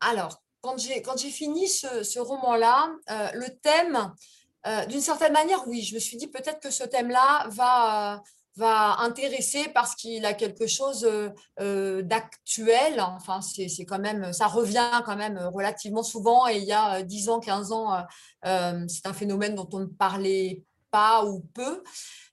[0.00, 4.12] Alors, quand j'ai fini ce, roman-là, euh, le thème,
[4.66, 8.22] euh, d'une certaine manière, oui, je me suis dit peut-être que ce thème-là va,
[8.56, 11.08] va intéresser parce qu'il a quelque chose
[11.60, 13.00] euh, d'actuel.
[13.00, 16.48] Enfin, c'est quand même, ça revient quand même relativement souvent.
[16.48, 18.06] Et il y a 10 ans, 15 ans,
[18.42, 20.62] c'est un phénomène dont on ne parlait
[20.94, 21.82] pas ou peu.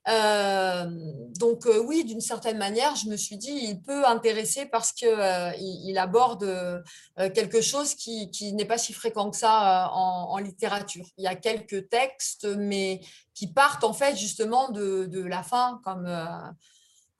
[0.08, 0.86] Euh,
[1.40, 5.08] donc euh, oui, d'une certaine manière, je me suis dit, il peut intéresser parce qu'il
[5.08, 6.46] euh, il aborde
[7.34, 11.06] quelque chose qui, n'est pas si fréquent que ça en, littérature.
[11.18, 13.00] Il y a quelques textes, mais
[13.34, 16.06] qui partent en fait justement de la fin, comme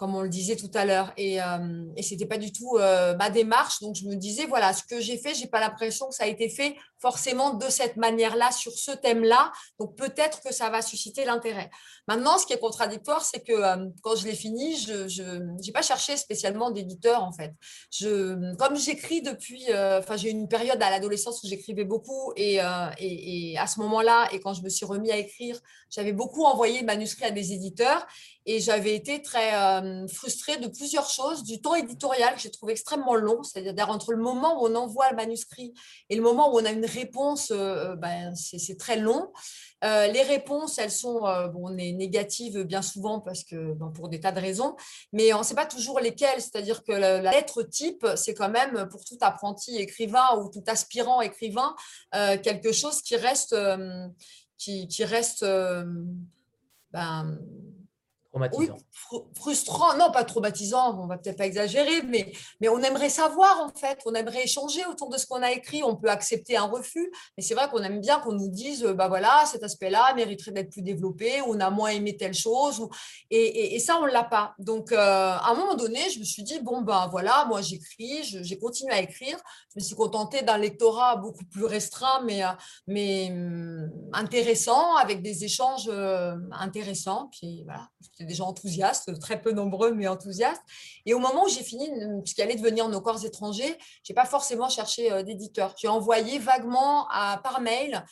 [0.03, 1.13] comme on le disait tout à l'heure.
[1.17, 3.79] Et, euh, et ce n'était pas du tout euh, ma démarche.
[3.81, 6.25] Donc, je me disais, voilà, ce que j'ai fait, je n'ai pas l'impression que ça
[6.25, 9.53] a été fait forcément de cette manière-là, sur ce thème-là.
[9.79, 11.71] Donc, peut-être que ça va susciter l'intérêt.
[12.09, 15.83] Maintenant, ce qui est contradictoire, c'est que euh, quand je l'ai fini, je n'ai pas
[15.83, 17.53] cherché spécialement d'éditeur, en fait.
[17.93, 22.33] Je, comme j'écris depuis, enfin, j'ai eu une période à l'adolescence où j'écrivais beaucoup.
[22.35, 25.61] Et à ce moment-là, et quand je me suis remis à écrire,
[25.93, 28.07] j'avais beaucoup envoyé de manuscrits à des éditeurs.
[28.45, 32.73] Et j'avais été très euh, frustrée de plusieurs choses, du temps éditorial que j'ai trouvé
[32.73, 35.73] extrêmement long, c'est-à-dire entre le moment où on envoie le manuscrit
[36.11, 39.33] et le moment où on a une réponse, euh, euh, ben, c'est très long.
[39.83, 41.21] les réponses, elles sont
[41.53, 44.77] bon, négatives bien souvent parce que pour des tas de raisons,
[45.13, 46.41] mais on ne sait pas toujours lesquelles.
[46.41, 51.21] C'est-à-dire que la, lettre type, c'est quand même pour tout apprenti écrivain ou tout aspirant
[51.21, 51.75] écrivain
[52.13, 53.57] quelque chose qui reste,
[54.63, 55.45] qui, qui reste
[56.93, 57.39] ben,
[58.33, 58.79] Traumatisant.
[59.37, 63.69] frustrant, non pas traumatisant, on va peut-être pas exagérer, mais, mais on aimerait savoir en
[63.79, 67.13] fait, on aimerait échanger autour de ce qu'on a écrit, on peut accepter un refus,
[67.37, 70.71] mais c'est vrai qu'on aime bien qu'on nous dise, bah voilà, cet aspect-là mériterait d'être
[70.71, 72.89] plus développé, on a moins aimé telle chose,
[73.29, 74.55] et, et, ça on l'a pas.
[74.59, 78.23] Donc euh, à un moment donné, je me suis dit, bon ben voilà, moi j'écris,
[78.23, 79.37] j'ai continué à écrire,
[79.75, 82.49] je me suis contentée d'un lectorat beaucoup plus restreint, mais, euh,
[82.87, 87.91] mais hum, intéressant, avec des échanges euh, intéressants, puis voilà
[88.25, 90.63] des gens enthousiastes, très peu nombreux, mais enthousiastes.
[91.07, 91.91] Et au moment où j'ai fini,
[92.25, 95.75] ce allait devenir nos corps étrangers, je n'ai pas forcément cherché euh, d'éditeur.
[95.79, 97.07] J'ai envoyé vaguement
[97.43, 98.05] par mail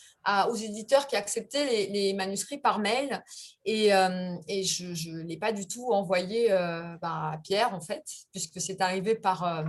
[0.48, 3.22] aux éditeurs qui acceptaient les, manuscrits par mail.
[3.64, 8.04] Et, euh, je ne l'ai pas du tout envoyé euh, bah, à Pierre, en fait,
[8.32, 9.64] puisque c'est arrivé par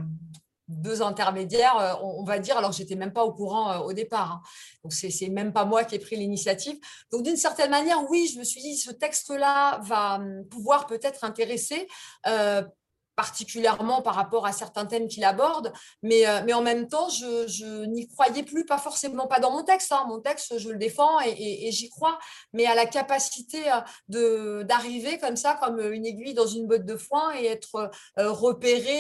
[0.72, 4.32] deux intermédiaires, euh, on, va dire, alors j'étais même pas au courant euh, au départ.
[4.32, 4.42] Hein.
[4.84, 6.78] Donc c'est même pas moi qui ai pris l'initiative.
[7.12, 11.24] Donc d'une certaine manière, oui, je me suis dit ce texte-là va hum, pouvoir peut-être
[11.24, 11.88] intéresser.
[12.28, 12.64] Euh,
[13.22, 17.86] particulièrement par rapport à certains thèmes qu'il aborde, mais, euh, mais en même temps, je,
[17.86, 20.06] n'y croyais plus, pas forcément, pas dans mon texte, hein.
[20.08, 22.18] mon texte, je le défends et, j'y crois,
[22.52, 23.60] mais à la capacité
[24.16, 28.32] euh, d'arriver comme ça, comme une aiguille dans une botte de foin et être euh,
[28.32, 29.00] repéré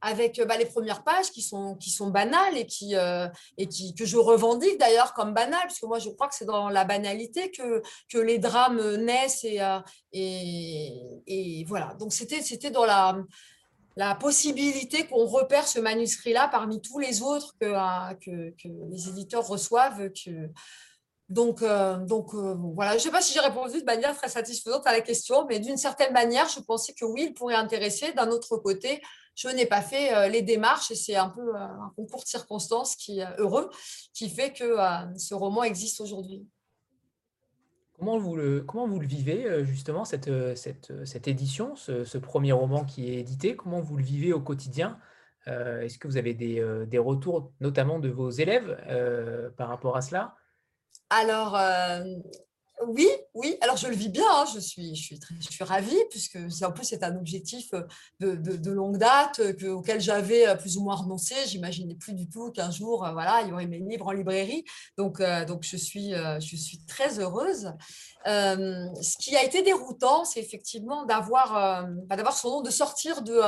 [0.00, 2.94] avec bah, les premières pages qui sont, qui sont banales et, qui,
[3.58, 6.46] et qui, que je revendique d'ailleurs comme banales, parce que moi, je crois que c'est
[6.46, 7.80] dans la banalité que,
[8.12, 9.60] que les drames naissent et,
[10.12, 11.94] et, et voilà.
[12.00, 13.14] Donc, c'était dans la
[13.96, 20.10] la possibilité qu'on repère ce manuscrit-là parmi tous les autres que, que, les éditeurs reçoivent.
[21.28, 21.64] Donc,
[22.06, 25.00] donc voilà, je ne sais pas si j'ai répondu de manière très satisfaisante à la
[25.00, 28.12] question, mais d'une certaine manière, je pensais que oui, il pourrait intéresser.
[28.12, 29.00] D'un autre côté,
[29.34, 33.20] je n'ai pas fait les démarches et c'est un peu un concours de circonstances qui,
[33.38, 33.70] heureux
[34.12, 34.76] qui fait que
[35.16, 36.46] ce roman existe aujourd'hui.
[38.02, 42.84] Comment vous, le, comment vous le vivez, justement, cette, cette, cette édition, ce, premier roman
[42.84, 43.54] qui est édité?
[43.54, 44.98] Comment vous le vivez au quotidien?
[45.46, 48.76] Est-ce que vous avez des, des, retours, notamment de vos élèves,
[49.56, 50.34] par rapport à cela?
[51.10, 51.56] Alors,
[52.86, 53.56] oui, oui.
[53.60, 54.24] Alors, je le vis bien.
[54.28, 54.44] Hein.
[54.54, 55.20] Je, suis, je, suis
[55.50, 60.48] je ravie, puisque en plus, c'est un objectif euh, de, longue date euh, auquel j'avais
[60.48, 61.34] euh, plus ou moins renoncé.
[61.46, 64.64] J'imaginais plus du tout qu'un jour, voilà, il y aurait mes livres en librairie.
[64.96, 66.14] Donc, donc je suis
[66.86, 67.72] très heureuse.
[68.24, 73.40] Ce qui a été déroutant, c'est effectivement d'avoir bah, d'avoir son nom, de sortir de,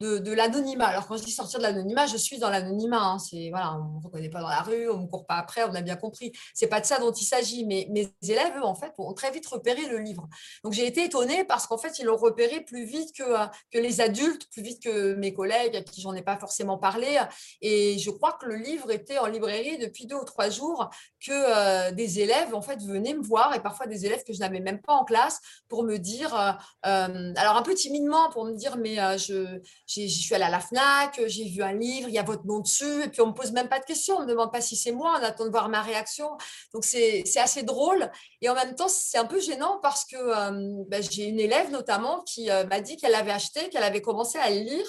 [0.00, 0.86] de, l'anonymat.
[0.86, 3.00] Alors, quand je dis sortir de l'anonymat, je suis dans l'anonymat.
[3.00, 3.16] Hein.
[3.50, 5.64] Voilà, on ne me reconnaît pas dans la rue, on ne me court pas après,
[5.64, 6.32] on a bien compris.
[6.54, 7.64] C'est pas de ça dont il s'agit.
[7.64, 10.28] Mais mes élèves, eux, en fait, ont très vite repéré le livre.
[10.64, 13.78] Donc j'ai été étonnée parce qu'en fait, ils l'ont repéré plus vite que, euh, que
[13.78, 17.18] les adultes, plus vite que mes collègues à qui j'en ai pas forcément parlé.
[17.60, 20.90] Et je crois que le livre était en librairie depuis deux ou trois jours,
[21.24, 24.40] que euh, des élèves en fait venaient me voir et parfois des élèves que je
[24.40, 28.54] n'avais même pas en classe pour me dire, euh, alors un peu timidement pour me
[28.54, 32.18] dire, mais je, je suis allée à la Fnac, j'ai vu un livre, il y
[32.18, 34.26] a votre nom dessus, et puis on me pose même pas de questions, on me
[34.26, 36.28] demande pas si c'est moi, on attend de voir ma réaction.
[36.72, 38.10] Donc c'est assez drôle.
[38.40, 41.70] Et en même temps, c'est un peu gênant parce que euh, bah, j'ai une élève
[41.70, 44.86] notamment qui euh, m'a dit qu'elle avait acheté, qu'elle avait commencé à le lire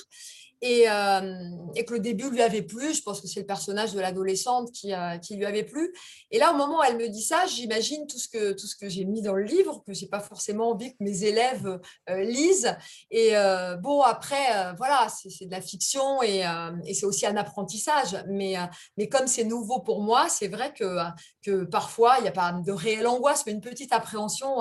[0.64, 2.94] euh, et, que le début lui avait plu.
[2.94, 5.94] Je pense que c'est le personnage de l'adolescente qui, euh, qui, lui avait plu.
[6.32, 9.06] Et là, au moment où elle me dit ça, j'imagine tout ce que, que j'ai
[9.06, 12.76] mis dans le livre, que je n'ai pas forcément envie que mes élèves euh, lisent.
[13.12, 13.34] Et
[13.82, 16.44] bon, après, voilà, c'est de la fiction et,
[16.86, 18.24] et c'est aussi un apprentissage.
[18.28, 18.56] Mais,
[18.98, 20.98] mais comme c'est nouveau pour moi, c'est vrai que,
[21.44, 24.60] que parfois, il n'y a pas de réelle angoisse, mais une petite appréhension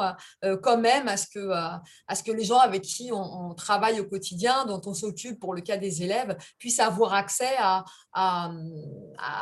[0.62, 4.05] quand même à ce, que, à ce que les gens avec qui on, travaille au
[4.05, 8.51] quotidien, dont on s'occupe pour le cas des élèves puissent avoir accès à, à,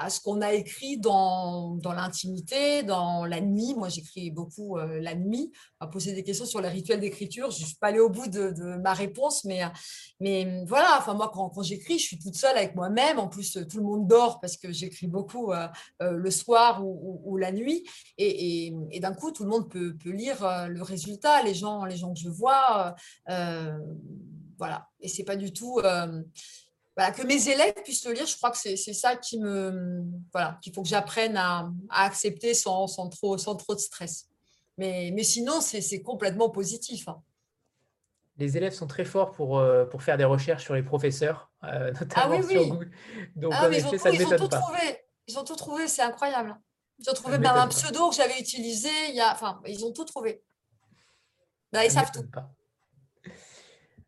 [0.09, 3.75] ce qu'on a écrit dans, dans l'intimité, dans la nuit.
[3.75, 7.51] Moi, j'écris beaucoup euh, la nuit, à poser des questions sur les rituels d'écriture.
[7.51, 9.63] Je ne suis pas allée au bout de, ma réponse, mais,
[10.21, 13.19] mais voilà, enfin, moi, quand, quand j'écris, je suis toute seule avec moi-même.
[13.19, 15.67] En plus, tout le monde dort parce que j'écris beaucoup euh,
[16.03, 17.89] euh, le soir ou, la nuit.
[18.19, 21.97] Et, et, d'un coup, tout le monde peut, peut, lire le résultat, les gens, les
[21.97, 22.95] gens que je vois.
[24.61, 24.87] Voilà.
[25.01, 25.81] Et c'est pas du tout.
[25.81, 26.23] Euh,
[26.95, 30.05] voilà, que mes élèves puissent le lire, je crois que c'est ça qui me.
[30.33, 34.29] Voilà, qu'il faut que j'apprenne à, accepter sans, sans, trop, sans trop de stress.
[34.77, 37.09] Mais, mais sinon, c'est complètement positif.
[37.09, 37.23] Hein.
[38.37, 41.91] Les élèves sont très forts pour, euh, pour faire des recherches sur les professeurs, euh,
[42.01, 42.91] notamment ah sur Google.
[43.37, 44.61] Donc, ah, en effet, ça ne m'étonne pas.
[44.61, 44.99] Trouvé.
[45.27, 46.55] Ils ont tout trouvé, c'est incroyable.
[47.01, 48.91] Ils ont trouvé même un pseudo que j'avais utilisé.
[49.09, 49.33] Il y a...
[49.33, 50.43] Enfin, ils ont tout trouvé.
[51.73, 52.29] Là, ils savent tout.
[52.31, 52.53] Pas.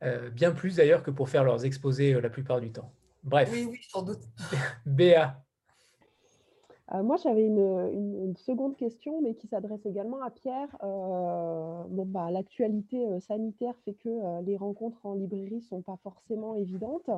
[0.03, 2.93] Euh, bien plus d'ailleurs que pour faire leurs exposés euh, la plupart du temps.
[3.23, 3.49] Bref.
[3.53, 4.21] Oui, oui, sans doute.
[4.87, 5.41] Béa.
[6.93, 10.69] Euh, moi, j'avais une, seconde question, mais qui s'adresse également à Pierre.
[10.81, 17.11] bon, bah, L'actualité sanitaire fait que les rencontres en librairie ne sont pas forcément évidentes.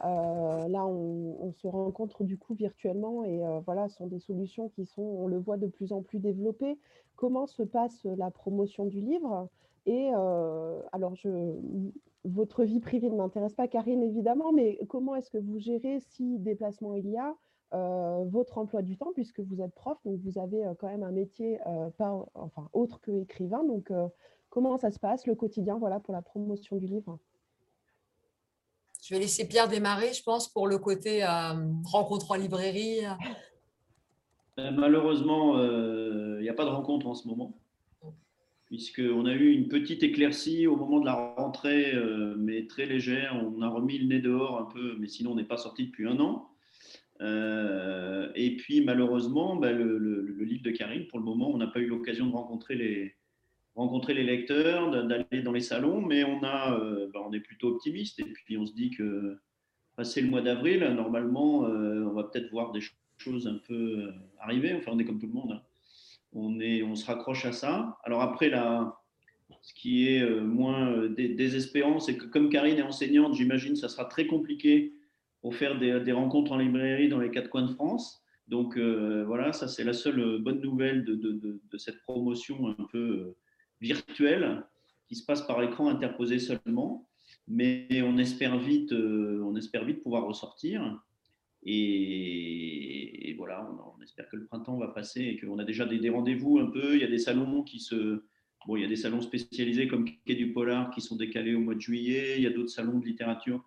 [0.00, 5.02] Là, on, se rencontre du coup virtuellement et voilà, ce sont des solutions qui sont,
[5.02, 6.78] on le voit, de plus en plus développées.
[7.16, 9.48] Comment se passe la promotion du livre?
[9.86, 10.10] Et
[10.92, 11.54] alors, je,
[12.24, 16.38] votre vie privée ne m'intéresse pas, Karine, évidemment, mais comment est-ce que vous gérez, si
[16.38, 17.34] déplacement il y a,
[18.26, 21.58] votre emploi du temps, puisque vous êtes prof, donc vous avez quand même un métier
[21.96, 23.64] pas, enfin, autre que écrivain.
[23.64, 23.92] Donc,
[24.50, 27.18] comment ça se passe, le quotidien, voilà, pour la promotion du livre?
[29.08, 31.24] Je vais laisser Pierre démarrer, je pense, pour le côté
[31.84, 33.00] rencontre en librairie.
[34.58, 37.58] Ben, malheureusement, il n'y a pas de rencontre en ce moment
[38.68, 43.34] puisqu'on a eu une petite éclaircie au moment de la rentrée, euh, mais très légère.
[43.34, 46.06] On a remis le nez dehors un peu, mais sinon on n'est pas sorti depuis
[46.06, 46.50] un an.
[47.20, 51.80] Euh, et puis malheureusement, bah, le, livre de Karine, pour le moment, on n'a pas
[51.80, 53.14] eu l'occasion de rencontrer les,
[53.78, 57.68] rencontrer les lecteurs, d'aller dans les salons, mais on, a, euh, bah, on est plutôt
[57.68, 58.20] optimiste.
[58.20, 59.38] Et puis on se dit que
[59.96, 62.80] passé le mois d'avril, normalement, on va peut-être voir des
[63.16, 64.74] choses un peu arriver.
[64.74, 65.52] Enfin, on est comme tout le monde.
[65.52, 65.62] Hein
[66.32, 67.98] on, est, on se raccroche à ça.
[68.04, 69.00] Alors après, là,
[69.62, 73.88] ce qui est euh, moins euh, désespérant, c'est que comme Karine est enseignante, j'imagine ça
[73.88, 74.94] sera très compliqué
[75.40, 78.22] pour faire des, rencontres en librairie dans les quatre coins de France.
[78.48, 83.34] Donc euh, voilà, ça c'est la seule bonne nouvelle de, cette promotion un peu
[83.80, 84.64] virtuelle
[85.06, 87.08] qui se passe par écran interposé seulement.
[87.46, 91.00] mais on espère vite, on espère vite pouvoir ressortir.
[91.64, 93.68] Et, voilà,
[93.98, 96.94] on, espère que le printemps va passer et qu'on a déjà des, rendez-vous un peu.
[96.94, 98.22] Il y a des salons qui se.
[98.66, 101.60] Bon, il y a des salons spécialisés comme Quai du Polar qui sont décalés au
[101.60, 102.34] mois de juillet.
[102.36, 103.64] Il y a d'autres salons de littérature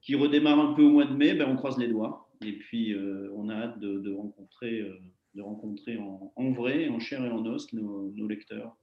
[0.00, 1.34] qui redémarrent un peu au mois de mai.
[1.34, 2.28] Ben, on croise les doigts.
[2.44, 4.98] Et puis, euh, on a hâte de, rencontrer, euh,
[5.34, 8.76] de rencontrer en, vrai, en chair et en os nos, lecteurs.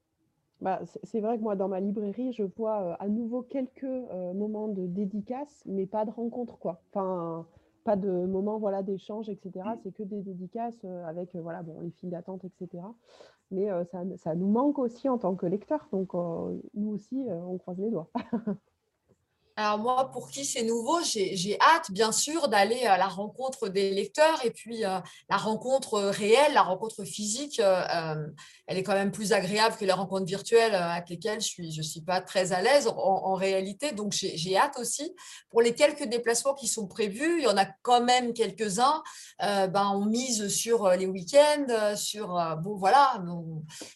[0.64, 3.84] Bah, c'est vrai que moi, dans ma librairie, je vois euh, à nouveau quelques
[4.34, 6.82] moments de dédicace, mais pas de rencontre, quoi.
[6.90, 7.46] Enfin,
[7.84, 9.52] pas de moment voilà, d'échange, etc.
[9.66, 9.80] Mm.
[9.84, 12.84] C'est que des dédicaces avec voilà, bon, les files d'attente, etc.
[13.52, 15.88] Mais ça, ça, nous manque aussi en tant que lecteurs.
[15.92, 18.10] Donc, nous aussi, on croise les doigts.
[19.56, 23.92] Alors moi, pour qui c'est nouveau, j'ai hâte, bien sûr, d'aller à la rencontre des
[23.92, 25.00] lecteurs et puis euh,
[25.30, 28.28] la rencontre réelle, la rencontre physique, euh, euh,
[28.66, 31.84] elle est quand même plus agréable que les rencontres virtuelles avec lesquelles je suis, je
[31.84, 33.92] suis pas très à l'aise en, réalité.
[33.92, 35.14] Donc j'ai hâte aussi.
[35.50, 39.04] Pour les quelques déplacements qui sont prévus, il y en a quand même quelques-uns.
[39.40, 42.28] ben on mise sur les week-ends, sur
[42.62, 43.22] bon voilà.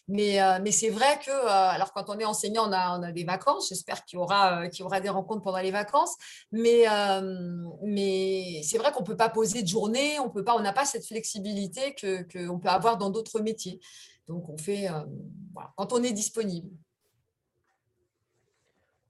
[0.06, 3.24] mais mais c'est vrai que alors quand on est enseignant, on a, on a des
[3.24, 3.68] vacances.
[3.70, 6.16] J'espère qu'il y aura qu'il y aura des rencontres pendant les vacances.
[6.52, 10.54] Mais, euh, mais c'est vrai qu'on ne peut pas poser de journée, on peut pas,
[10.54, 13.80] on n'a pas cette flexibilité qu'on que peut avoir dans d'autres métiers.
[14.26, 15.00] Donc, on fait euh,
[15.76, 16.68] quand on est disponible.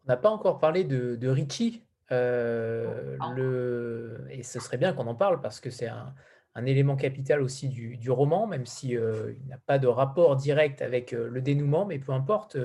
[0.04, 1.82] On n'a pas encore parlé de, de Richie.
[2.12, 4.24] Euh, le...
[4.30, 6.14] Et ce serait bien qu'on en parle parce que c'est un,
[6.54, 10.80] un, élément capital aussi du, du roman, même s'il il n'a pas de rapport direct
[10.80, 12.56] avec le dénouement, mais peu importe,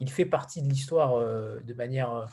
[0.00, 2.26] il fait partie de l'histoire de manière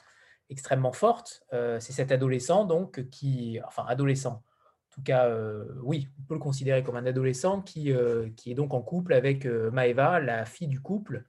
[0.49, 1.43] extrêmement forte.
[1.53, 6.33] Euh, c'est cet adolescent, donc, qui, enfin, adolescent, en tout cas, euh, oui, on peut
[6.35, 10.45] le considérer comme un adolescent qui, euh, qui est donc en couple avec Maeva, la
[10.45, 11.25] fille du couple,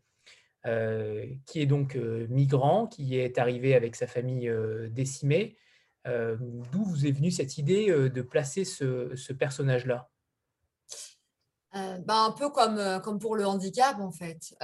[1.44, 4.52] qui est donc migrant, qui est arrivé avec sa famille
[4.90, 5.56] décimée.
[6.04, 10.10] D'où vous est venue cette idée de placer ce, ce personnage-là?
[11.72, 14.56] Ben, Un peu comme, comme pour le handicap, en fait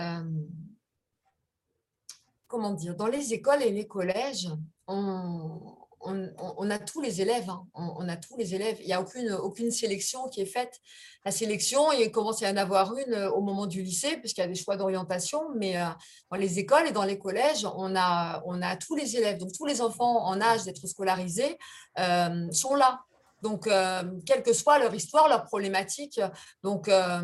[2.52, 4.50] comment dire, dans les écoles et les collèges,
[4.86, 7.48] on, a tous les élèves.
[7.48, 7.64] Hein.
[7.72, 8.76] On, a tous les élèves.
[8.80, 10.78] Il n'y a aucune, aucune sélection qui est faite.
[11.24, 14.42] La sélection, il commence à y en avoir une euh, au moment du lycée, puisqu'il
[14.42, 15.40] y a des choix d'orientation.
[15.56, 15.86] Mais euh,
[16.30, 19.38] dans les écoles et dans les collèges, on a, on a tous les élèves.
[19.38, 21.56] Donc, tous les enfants en âge d'être scolarisés
[21.98, 23.00] euh, sont là.
[23.42, 26.20] Donc, euh, quelle que soit leur histoire, leur problématique.
[26.62, 27.20] Donc, euh,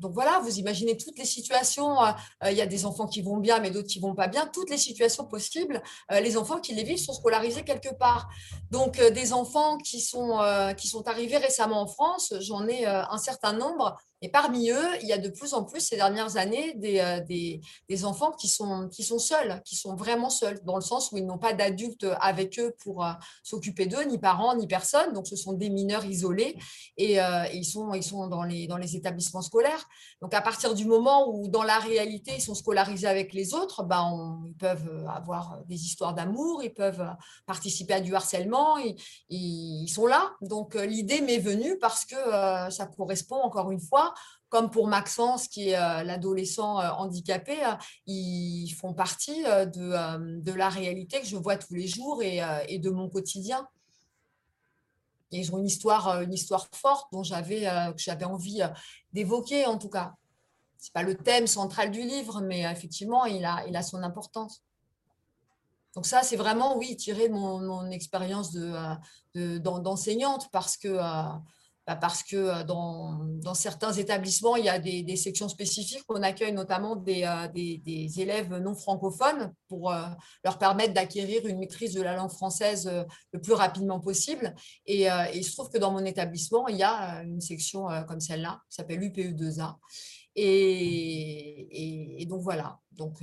[0.00, 2.02] donc voilà, vous imaginez toutes les situations.
[2.02, 2.12] Euh,
[2.50, 4.46] il y a des enfants qui vont bien, mais d'autres qui vont pas bien.
[4.52, 5.82] Toutes les situations possibles.
[6.10, 8.28] les enfants qui les vivent sont scolarisés quelque part.
[8.70, 10.40] Donc, des enfants qui sont,
[10.76, 15.08] qui sont arrivés récemment en France, j'en ai un certain nombre et parmi eux, il
[15.08, 18.48] y a de plus en plus ces dernières années des, euh, des, des, enfants qui
[18.48, 21.52] sont, qui sont seuls, qui sont vraiment seuls, dans le sens où ils n'ont pas
[21.52, 23.12] d'adultes avec eux pour euh,
[23.44, 25.12] s'occuper d'eux, ni parents, ni personne.
[25.12, 26.58] Donc, ce sont des mineurs isolés
[26.96, 29.84] et, euh, ils, sont, ils sont dans les, dans les établissements scolaires.
[30.20, 33.84] Donc, à partir du moment où, dans la réalité, ils sont scolarisés avec les autres,
[33.84, 37.06] ben, ils peuvent avoir des histoires d'amour, ils peuvent
[37.46, 38.96] participer à du harcèlement, ils,
[39.30, 40.32] ils sont là.
[40.40, 42.16] Donc, l'idée m'est venue parce que
[42.70, 44.07] ça correspond, encore une fois,
[44.48, 47.74] comme pour Maxence, qui est euh, l'adolescent euh, handicapé, euh,
[48.06, 53.08] ils font partie de, la réalité que je vois tous les jours et, de mon
[53.08, 53.68] quotidien.
[55.30, 58.62] ils ont une histoire, une histoire forte dont j'avais, que j'avais envie
[59.12, 60.14] d'évoquer, en tout cas.
[60.78, 64.02] Ce n'est pas le thème central du livre, mais effectivement, il a, il a son
[64.02, 64.62] importance.
[65.94, 68.56] Donc ça, c'est vraiment, oui, tiré de mon, expérience
[69.34, 70.98] d'enseignante, parce que
[71.96, 76.04] parce que euh, dans, certains établissements, il y a des, sections spécifiques.
[76.08, 80.04] On accueille notamment euh, des, élèves non francophones pour euh,
[80.44, 82.90] leur permettre d'acquérir une maîtrise de la langue française
[83.32, 84.54] le plus rapidement possible.
[84.86, 88.60] Et, il se trouve que dans mon établissement, il y a une section comme celle-là,
[88.68, 89.76] qui s'appelle UPE2A.
[90.36, 93.18] Et, donc voilà, donc,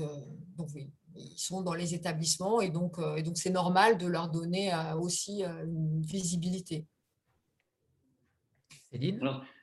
[1.15, 2.97] ils sont dans les établissements et donc
[3.35, 6.85] c'est normal de leur donner aussi une visibilité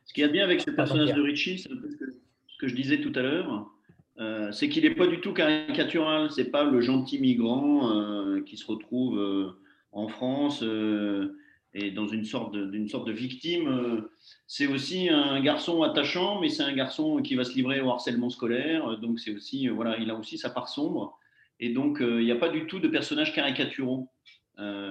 [0.05, 3.01] ce qu'il y a bien avec ce personnage de Richie, c'est ce que je disais
[3.01, 3.73] tout à l'heure,
[4.19, 6.31] euh, c'est qu'il n'est pas du tout caricatural.
[6.31, 9.59] C'est pas le gentil migrant euh, qui se retrouve euh,
[9.93, 10.65] en France
[11.75, 14.07] et dans une sorte d'une sorte de victime.
[14.47, 18.31] c'est aussi un garçon attachant, mais c'est un garçon qui va se livrer au harcèlement
[18.31, 18.99] scolaire.
[18.99, 21.19] Donc c'est aussi voilà, il a aussi sa part sombre.
[21.61, 24.09] Et donc il n'y a pas du tout de personnages caricaturaux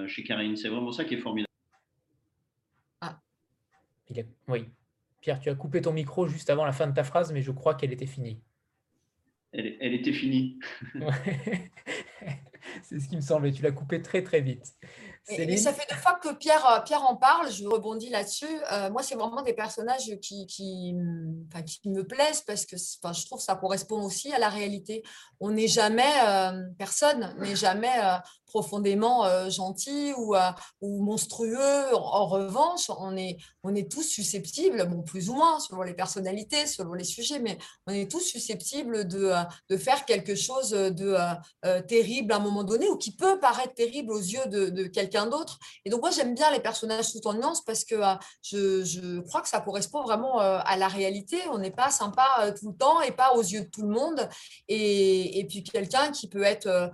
[0.06, 0.56] chez Karine.
[0.56, 1.51] C'est vraiment ça qui est formidable.
[4.48, 4.68] Oui.
[5.20, 7.52] Pierre, tu as coupé ton micro juste avant la fin de ta phrase, mais je
[7.52, 8.40] crois qu'elle était finie.
[9.52, 10.58] Elle, était finie.
[12.82, 13.52] C'est ce qui me semblait.
[13.52, 14.74] Tu l'as coupé très, très vite.
[15.28, 18.58] Et, ça fait deux fois que Pierre, euh, Pierre en parle, je rebondis là-dessus.
[18.72, 20.96] Euh, moi, c'est vraiment des personnages qui, qui,
[21.66, 25.04] qui, me plaisent parce que je trouve que ça correspond aussi à la réalité.
[25.38, 27.94] On n'est jamais, euh, personne n'est jamais
[28.52, 30.50] profondément euh, gentil ou, euh,
[30.82, 31.94] ou monstrueux.
[31.94, 36.66] En, revanche, on est, on est tous susceptibles, bon, plus ou moins, selon les personnalités,
[36.66, 41.16] selon les sujets, mais on est tous susceptibles de, euh, de faire quelque chose de
[41.88, 45.58] terrible à un moment donné ou qui peut paraître terrible aux yeux de, quelqu'un d'autre.
[45.84, 47.96] Et donc, moi, j'aime bien les personnages tout en nuance parce que
[48.42, 51.38] je, je, crois que ça correspond vraiment à la réalité.
[51.50, 54.28] On n'est pas sympa tout le temps et pas aux yeux de tout le monde.
[54.68, 56.90] Et, et puis, quelqu'un qui peut être,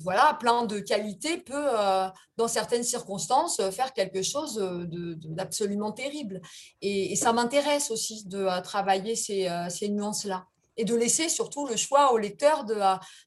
[0.00, 4.56] voilà, plein de qualité peut, euh, dans certaines circonstances, faire quelque chose
[5.26, 6.40] d'absolument terrible.
[6.82, 10.46] Et, ça m'intéresse aussi de travailler ces, euh, ces nuances-là
[10.76, 12.76] et de laisser surtout le choix au lecteur de,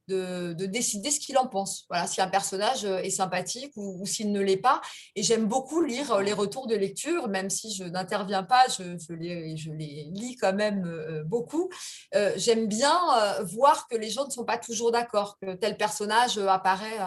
[0.07, 1.85] de, de décider ce qu'il en pense.
[1.89, 4.81] Voilà, si un personnage est sympathique ou, s'il ne l'est pas.
[5.15, 9.57] Et j'aime beaucoup lire les retours de lecture, même si je n'interviens pas, je, les,
[9.57, 11.69] je, les, lis quand même euh, beaucoup.
[12.15, 15.77] Euh, j'aime bien euh, voir que les gens ne sont pas toujours d'accord, que tel
[15.77, 16.99] personnage apparaît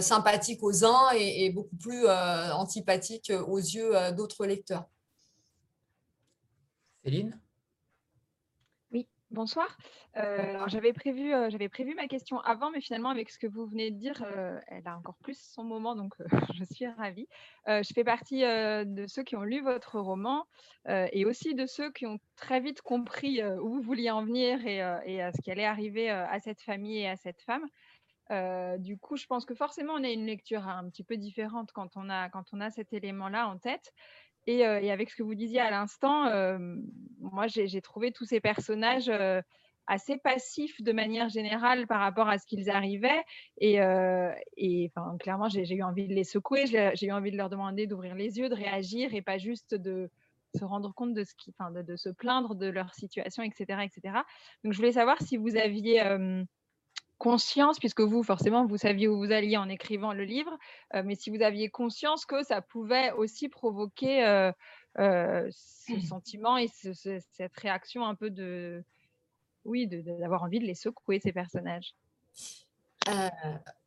[0.00, 4.84] sympathique aux uns et beaucoup plus antipathique aux yeux d'autres lecteurs.
[7.04, 7.38] Céline?
[9.30, 9.78] Bonsoir.
[10.16, 13.46] Euh, alors j'avais prévu, euh, j'avais prévu ma question avant, mais finalement avec ce que
[13.46, 16.14] vous venez de dire, euh, elle a encore plus son moment, donc
[16.58, 17.28] je suis ravie.
[17.68, 20.46] je fais partie de ceux qui ont lu votre roman
[20.88, 24.78] et aussi de ceux qui ont très vite compris où vous vouliez en venir et,
[25.06, 27.66] et ce qui allait arriver à cette famille et à cette femme.
[28.80, 31.96] du coup, je pense que forcément, on a une lecture un petit peu différente quand
[31.96, 33.92] on a, quand on a cet élément-là en tête.
[34.46, 36.24] Et, avec ce que vous disiez à l'instant,
[37.18, 39.10] moi, j'ai trouvé tous ces personnages
[39.86, 43.22] assez passifs de manière générale par rapport à ce qu'ils arrivaient.
[43.58, 43.80] Et,
[45.20, 48.38] clairement, j'ai eu envie de les secouer, j'ai eu envie de leur demander d'ouvrir les
[48.38, 50.10] yeux, de réagir et pas juste de
[50.56, 54.18] se rendre compte de ce qui, de, de, se plaindre de leur situation, etc., etc.
[54.64, 56.00] Donc, je voulais savoir si vous aviez
[57.20, 60.56] conscience, puisque vous, forcément, vous saviez où vous alliez en écrivant le livre,
[60.94, 64.50] euh, mais si vous aviez conscience que ça pouvait aussi provoquer euh,
[64.98, 66.00] euh, ce mmh.
[66.00, 68.82] sentiment et cette réaction un peu de,
[69.66, 71.94] oui, d'avoir envie de les secouer, ces personnages.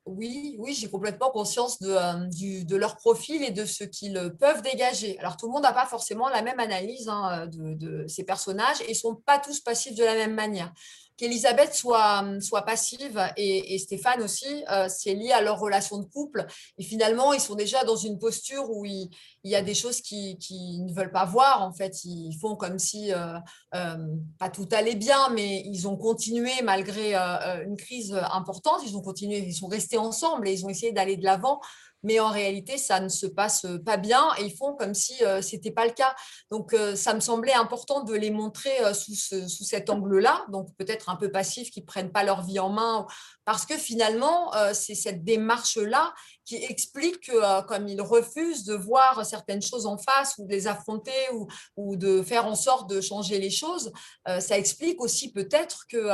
[0.05, 4.61] oui, oui, j'ai complètement conscience de, du, de, leur profil et de ce qu'ils peuvent
[4.61, 5.17] dégager.
[5.17, 8.81] Alors, tout le monde n'a pas forcément la même analyse hein, de, de, ces personnages
[8.81, 10.71] et ne sont pas tous passifs de la même manière
[11.17, 16.45] qu'Elisabeth soit, soit passive et, Stéphane aussi, euh, c'est lié à leur relation de couple.
[16.77, 19.09] Et finalement, ils sont déjà dans une posture où il,
[19.43, 21.61] y a des choses qu'ils qui ne veulent pas voir.
[21.61, 23.37] En fait, ils font comme si euh,
[23.75, 23.97] euh,
[24.39, 28.81] pas tout allait bien, mais ils ont continué malgré une crise importante.
[28.85, 31.59] Ils ont continué, ils sont restés ensemble et ils ont essayé d'aller de l'avant
[32.03, 35.41] mais en réalité, ça ne se passe pas bien et ils font comme si euh,
[35.41, 36.13] ce n'était pas le cas.
[36.51, 40.67] Donc, euh, ça me semblait important de les montrer euh, sous, sous cet angle-là, donc
[40.77, 43.07] peut-être un peu passif, qui ne prennent pas leur vie en main,
[43.45, 46.13] parce que finalement, c'est cette démarche-là
[46.45, 50.67] qui explique que comme ils refusent de voir certaines choses en face ou de les
[50.67, 53.91] affronter ou, ou de faire en sorte de changer les choses,
[54.25, 56.07] ça explique aussi peut-être que,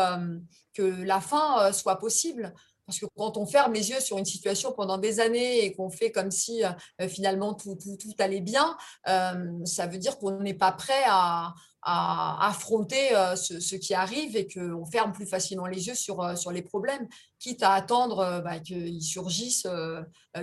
[0.74, 2.54] que la fin soit possible.
[2.90, 5.92] Parce que quand on ferme les yeux sur une situation pendant des années et qu'on
[5.92, 7.78] fait comme si euh, finalement tout,
[8.18, 8.76] allait bien,
[9.08, 14.48] euh, ça veut dire qu'on n'est pas prêt à, affronter euh, ce, qui arrive et
[14.48, 16.22] qu'on ferme plus facilement les yeux sur,
[16.52, 17.08] les problèmes,
[17.40, 19.66] quitte à attendre bah, qu'ils surgissent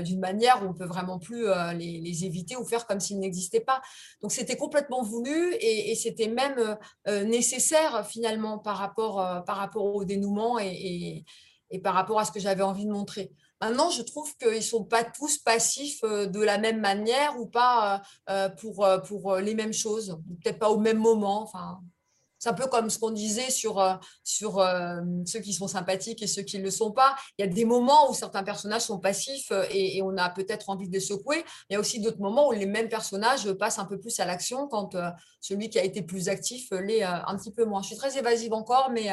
[0.01, 3.83] d'une manière où on peut vraiment plus les, éviter ou faire comme s'ils n'existaient pas.
[4.23, 11.23] Donc c'était complètement voulu et, c'était même nécessaire finalement par rapport, au dénouement et
[11.83, 13.33] par rapport à ce que j'avais envie de montrer.
[13.61, 17.47] Maintenant, je trouve qu'ils ne sont pas tous passifs euh, de la même manière ou
[17.47, 17.99] pas euh,
[18.31, 21.43] euh, pour, pour les mêmes choses, peut-être pas au même moment.
[21.43, 21.81] Enfin,
[22.47, 26.23] c'est un peu comme ce qu'on disait sur, euh, sur euh, ceux qui sont sympathiques
[26.23, 27.17] et ceux qui ne le sont pas.
[27.37, 30.71] Il y a des moments où certains personnages sont passifs euh, et, on a peut-être
[30.71, 31.45] envie de les secouer.
[31.69, 34.25] Il y a aussi d'autres moments où les mêmes personnages passent un peu plus à
[34.25, 34.97] l'action quand
[35.41, 37.83] celui qui a été plus actif l'est un petit peu moins.
[37.83, 39.09] Je suis très évasive encore, mais,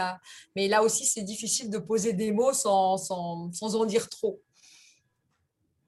[0.55, 4.39] mais là aussi, c'est difficile de poser des mots sans, sans, sans en dire trop.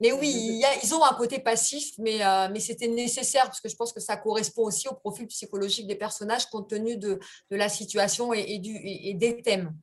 [0.01, 3.75] Mais oui, ils ont un côté passif, mais, euh, mais c'était nécessaire parce que je
[3.75, 7.19] pense que ça correspond aussi au profil psychologique des personnages compte tenu de,
[7.49, 9.73] la situation et, des thèmes.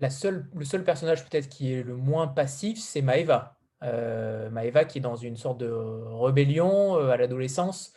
[0.00, 0.08] La
[0.54, 3.56] le seul personnage peut-être qui est le moins passif, c'est Maeva.
[3.82, 7.92] Euh, Maeva qui est dans une sorte de rébellion euh, à l'adolescence.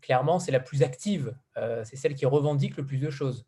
[0.00, 1.34] clairement, c'est la plus active.
[1.56, 3.44] c'est celle qui revendique le plus de choses.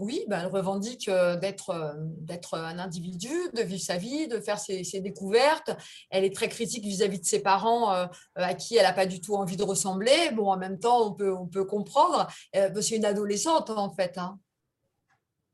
[0.00, 4.40] Oui, ben, elle revendique euh, d'être euh, d'être un individu, de vivre sa vie, de
[4.40, 5.70] faire ses, découvertes.
[6.08, 9.20] Elle est très critique vis-à-vis de ses parents euh, à qui elle n'a pas du
[9.20, 10.30] tout envie de ressembler.
[10.32, 12.26] Bon, en même temps, on peut, comprendre.
[12.54, 14.38] c'est une adolescente, en fait, hein,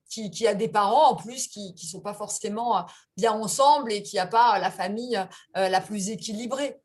[0.08, 2.86] qui, a des parents, en plus, qui ne sont pas forcément
[3.16, 5.20] bien ensemble et qui n'a pas la famille
[5.54, 6.80] la plus équilibrée.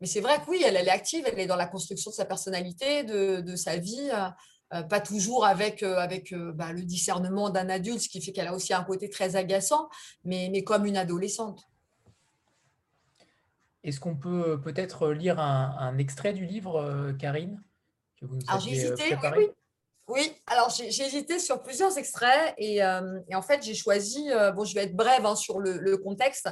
[0.00, 2.26] Mais c'est vrai que oui, elle, est active, elle est dans la construction de sa
[2.26, 4.10] personnalité, de sa vie.
[4.74, 8.32] Euh, pas toujours avec, euh, avec euh, bah, le discernement d'un adulte, ce qui fait
[8.32, 9.90] qu'elle a aussi un côté très agaçant,
[10.24, 11.68] mais, mais comme une adolescente.
[13.84, 17.60] Est-ce qu'on peut peut-être lire un, extrait du livre, Karine
[18.18, 19.48] que vous Alors j'ai hésité, oui,
[20.06, 20.32] oui.
[20.46, 24.84] alors j'ai hésité sur plusieurs extraits et, et en fait j'ai choisi, bon je vais
[24.84, 26.48] être brève hein, sur le, le, contexte,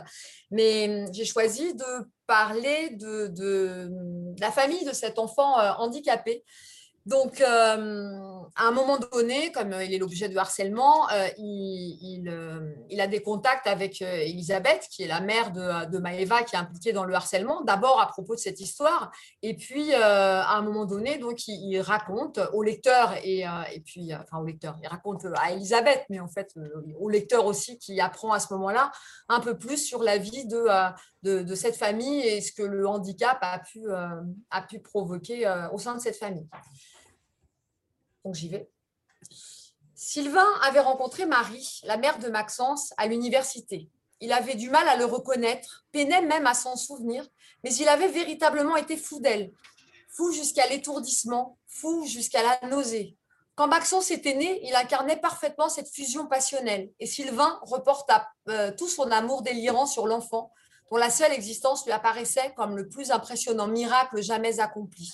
[0.51, 3.93] mais j'ai choisi de parler de, de,
[4.41, 6.43] la famille de cet enfant handicapé
[7.07, 8.20] donc, euh,
[8.57, 13.22] à un moment donné, comme il est l'objet de harcèlement, euh, euh, il, a des
[13.22, 17.62] contacts avec Elisabeth, qui est la mère de, Maëva, qui est impliquée dans le harcèlement,
[17.62, 19.11] d'abord à propos de cette histoire,
[19.42, 23.46] et puis à un moment donné, donc, il, raconte au lecteur, et,
[23.86, 26.55] puis, enfin au lecteur, il raconte à Elisabeth, mais en fait
[26.98, 28.92] au lecteur aussi, qui apprend à ce moment-là
[29.30, 30.66] un peu plus sur la vie de,
[31.22, 35.94] de, cette famille et ce que le handicap a pu, a pu provoquer au sein
[35.94, 36.46] de cette famille.
[38.25, 38.71] Donc j'y vais.
[39.95, 43.91] Sylvain avait rencontré Marie, la mère de Maxence, à l'université.
[44.21, 47.27] Il avait du mal à le reconnaître, peinait même à s'en souvenir,
[47.64, 49.53] mais il avait véritablement été fou d'elle.
[50.09, 53.16] Fou jusqu'à l'étourdissement, fou jusqu'à la nausée.
[53.55, 58.89] Quand Maxence était né, il incarnait parfaitement cette fusion passionnelle, et Sylvain reporta euh, tout
[58.89, 60.53] son amour délirant sur l'enfant,
[60.91, 65.12] dont la seule existence lui apparaissait comme le plus impressionnant miracle jamais accompli.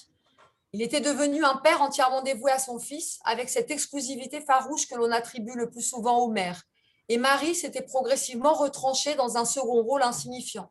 [0.76, 4.94] Il était devenu un père entièrement dévoué à son fils, avec cette exclusivité farouche que
[4.94, 6.64] l'on attribue le plus souvent aux mères.
[7.08, 10.70] Et Marie s'était progressivement retranchée dans un second rôle insignifiant.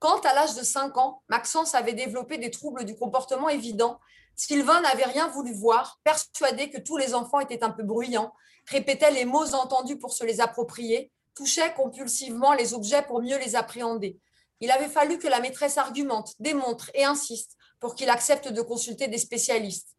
[0.00, 4.00] Quand, à l'âge de 5 ans, Maxence avait développé des troubles du comportement évidents,
[4.34, 8.32] Sylvain n'avait rien voulu voir, persuadé que tous les enfants étaient un peu bruyants,
[8.66, 13.54] répétait les mots entendus pour se les approprier, touchait compulsivement les objets pour mieux les
[13.54, 14.18] appréhender.
[14.58, 19.08] Il avait fallu que la maîtresse argumente, démontre et insiste, pour qu'il accepte de consulter
[19.08, 19.96] des spécialistes.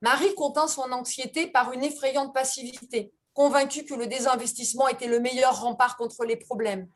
[0.00, 5.60] Marie contint son anxiété par une effrayante passivité, convaincue que le désinvestissement était le meilleur
[5.60, 6.88] rempart contre les problèmes.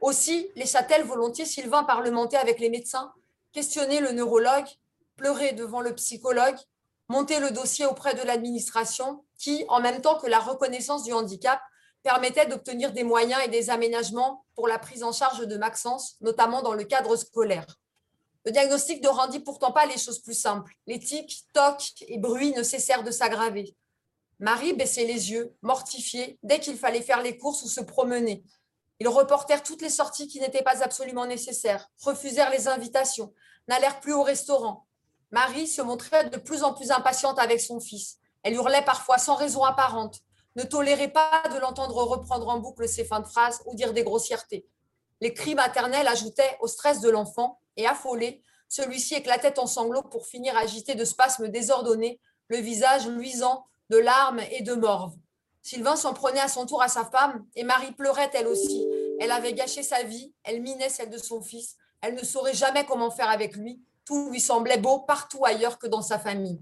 [0.00, 3.12] Aussi laissa-t-elle volontiers Sylvain parlementer avec les médecins,
[3.52, 4.66] questionner le neurologue,
[5.16, 6.56] pleurer devant le psychologue,
[7.08, 11.60] monter le dossier auprès de l'administration qui, en même temps que la reconnaissance du handicap,
[12.02, 16.62] permettait d'obtenir des moyens et des aménagements pour la prise en charge de Maxence, notamment
[16.62, 17.66] dans le cadre scolaire.
[18.46, 20.72] Le diagnostic ne rendit pourtant pas les choses plus simples.
[20.86, 23.76] Les tics, tocs et bruits ne cessèrent de s'aggraver.
[24.38, 28.42] Marie baissait les yeux, mortifiée, dès qu'il fallait faire les courses ou se promener.
[28.98, 33.34] Ils reportèrent toutes les sorties qui n'étaient pas absolument nécessaires, refusèrent les invitations,
[33.68, 34.86] n'allèrent plus au restaurant.
[35.30, 38.18] Marie se montrait de plus en plus impatiente avec son fils.
[38.42, 40.20] Elle hurlait parfois sans raison apparente,
[40.56, 44.02] ne tolérait pas de l'entendre reprendre en boucle ses fins de phrases ou dire des
[44.02, 44.66] grossièretés.
[45.20, 50.56] Les cris maternels ajoutaient au stress de l'enfant affolé, celui-ci éclatait en sanglots pour finir
[50.56, 55.14] agité de spasmes désordonnés, le visage luisant de larmes et de morve.
[55.62, 58.86] Sylvain s'en prenait à son tour à sa femme et Marie pleurait elle aussi.
[59.20, 61.76] Elle avait gâché sa vie, elle minait celle de son fils.
[62.00, 63.82] Elle ne saurait jamais comment faire avec lui.
[64.04, 66.60] Tout lui semblait beau partout ailleurs que dans sa famille.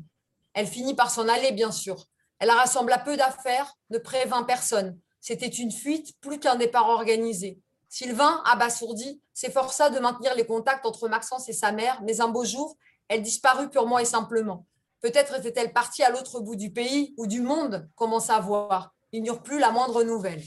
[0.54, 2.06] Elle finit par s'en aller, bien sûr.
[2.40, 4.98] Elle rassembla peu d'affaires, ne prévint personne.
[5.20, 7.60] C'était une fuite plus qu'un départ organisé.
[7.88, 12.44] Sylvain, abasourdi, s'efforça de maintenir les contacts entre Maxence et sa mère, mais un beau
[12.44, 12.76] jour,
[13.06, 14.66] elle disparut purement et simplement.
[15.00, 18.96] Peut-être était-elle partie à l'autre bout du pays ou du monde, comment savoir?
[19.12, 20.42] Ils n'eurent plus la moindre nouvelle.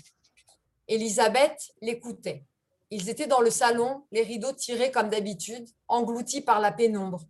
[0.90, 2.44] Élisabeth l'écoutait.
[2.90, 7.24] Ils étaient dans le salon, les rideaux tirés comme d'habitude, engloutis par la pénombre.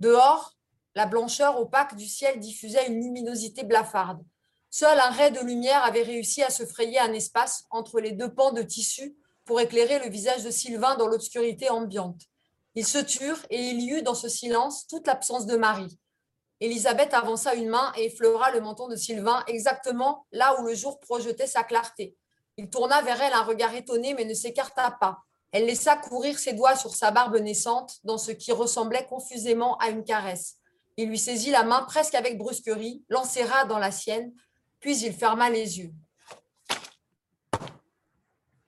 [0.00, 0.54] Dehors,
[0.94, 4.24] la blancheur opaque du ciel diffusait une luminosité blafarde.
[4.70, 8.32] Seul un ray de lumière avait réussi à se frayer un espace entre les deux
[8.32, 9.14] pans de tissu
[9.44, 12.20] pour éclairer le visage de Sylvain dans l'obscurité ambiante.
[12.74, 15.98] Ils se turent et il y eut dans ce silence toute l'absence de Marie.
[16.60, 21.00] Élisabeth avança une main et effleura le menton de Sylvain exactement là où le jour
[21.00, 22.16] projetait sa clarté.
[22.56, 25.18] Il tourna vers elle un regard étonné mais ne s'écarta pas.
[25.50, 29.88] Elle laissa courir ses doigts sur sa barbe naissante dans ce qui ressemblait confusément à
[29.88, 30.56] une caresse.
[30.96, 34.32] Il lui saisit la main presque avec brusquerie, l'enserra dans la sienne,
[34.80, 35.92] puis il ferma les yeux.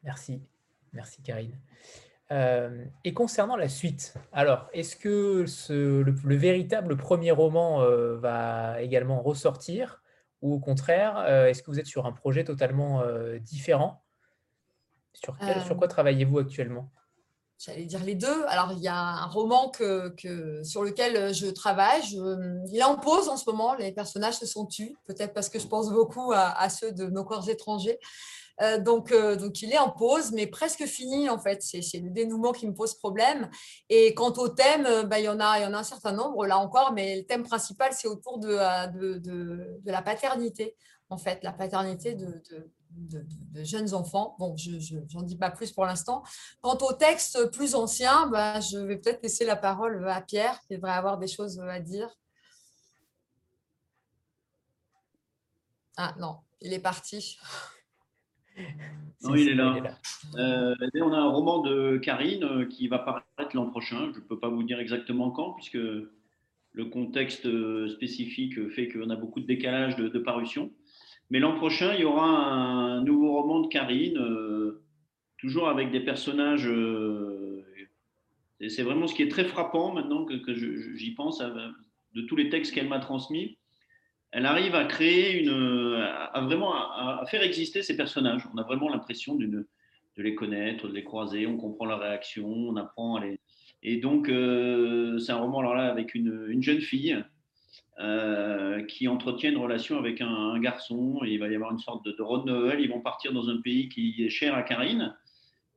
[0.02, 0.42] Merci.
[0.94, 1.58] Merci Karine.
[2.30, 9.20] Euh, et concernant la suite, alors, est-ce que le, véritable premier roman euh, va également
[9.22, 10.02] ressortir
[10.40, 13.02] ou au contraire, euh, est-ce que vous êtes sur un projet totalement
[13.40, 14.02] différent?
[15.12, 16.90] Sur, quel- sur quoi travaillez-vous actuellement?
[17.58, 18.44] J'allais dire les deux.
[18.48, 22.02] Alors, il y a un roman que, que- sur lequel je travaille.
[22.02, 23.74] Je- il est en pause en ce moment.
[23.74, 27.04] Les personnages se sont tus, peut-être parce que je pense beaucoup à, à ceux de
[27.06, 27.98] nos corps étrangers.
[28.62, 31.60] Euh, donc, euh, donc, il est en pause, mais presque fini en fait.
[31.62, 33.50] C'est le dénouement qui me pose problème.
[33.88, 36.46] Et quant au thème, bah, il, y en a, y en a un certain nombre
[36.46, 38.48] là encore, mais le thème principal, c'est autour de,
[38.92, 40.76] de, de- la paternité,
[41.10, 42.42] en fait, la paternité de,
[42.96, 44.36] de- jeunes enfants.
[44.38, 46.22] Bon, je n'en dis pas plus pour l'instant.
[46.60, 50.76] Quant au texte plus ancien, bah, je vais peut-être laisser la parole à Pierre, qui
[50.76, 52.08] devrait avoir des choses à dire.
[55.96, 57.36] Ah non, il est parti.
[59.22, 59.98] Non, il est là.
[60.36, 64.10] Euh, on a un roman de Karine euh, qui va paraître l'an prochain.
[64.12, 65.78] Je ne peux pas vous dire exactement quand, puisque
[66.74, 70.72] le contexte euh, spécifique fait qu'on a beaucoup de décalage de, de parution.
[71.30, 74.82] Mais l'an prochain, il y aura un nouveau roman de Karine, euh,
[75.38, 76.68] toujours avec des personnages.
[76.68, 77.64] euh,
[78.68, 82.72] c'est vraiment ce qui est très frappant maintenant que, j'y pense, de tous les textes
[82.72, 83.58] qu'elle m'a transmis.
[84.36, 88.42] Elle arrive à créer une, à, vraiment à, faire exister ces personnages.
[88.52, 89.68] On a vraiment l'impression de
[90.16, 93.38] les connaître, de les croiser, on comprend leurs réactions, on apprend à les.
[93.84, 97.16] Et donc, euh, c'est un roman alors là avec une, une jeune fille
[98.00, 101.20] euh, qui entretient une relation avec un, garçon.
[101.24, 102.80] Et il va y avoir une sorte de, de road novel.
[102.80, 105.14] Ils vont partir dans un pays qui est cher à Karine,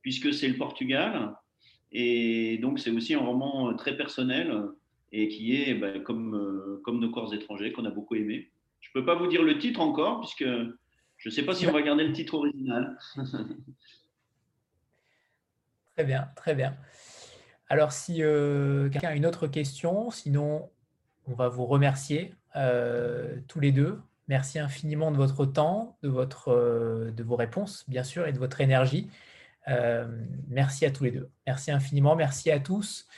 [0.02, 1.32] puisque c'est le Portugal.
[1.92, 4.52] Et donc, c'est aussi un roman très personnel
[5.12, 8.50] et qui est ben, comme, euh, comme Nos corps étrangers, qu'on a beaucoup aimé.
[8.80, 11.66] Je ne peux pas vous dire le titre encore, puisque je ne sais pas si
[11.66, 12.98] on va garder le titre original.
[15.96, 16.76] Très bien, très bien.
[17.68, 20.70] Alors, si euh, quelqu'un a une autre question, sinon,
[21.26, 24.00] on va vous remercier euh, tous les deux.
[24.28, 28.60] Merci infiniment de votre temps, de, votre, de vos réponses, bien sûr, et de votre
[28.60, 29.10] énergie.
[30.46, 31.28] Merci à tous les deux.
[31.48, 33.08] Merci infiniment, merci à tous.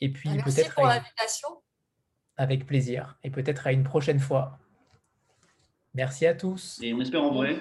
[0.00, 1.48] Et puis, Merci peut-être pour à- l'invitation.
[2.36, 3.18] avec plaisir.
[3.24, 4.58] Et peut-être à une prochaine fois.
[5.94, 6.78] Merci à tous.
[6.82, 7.60] Et on espère en vrai.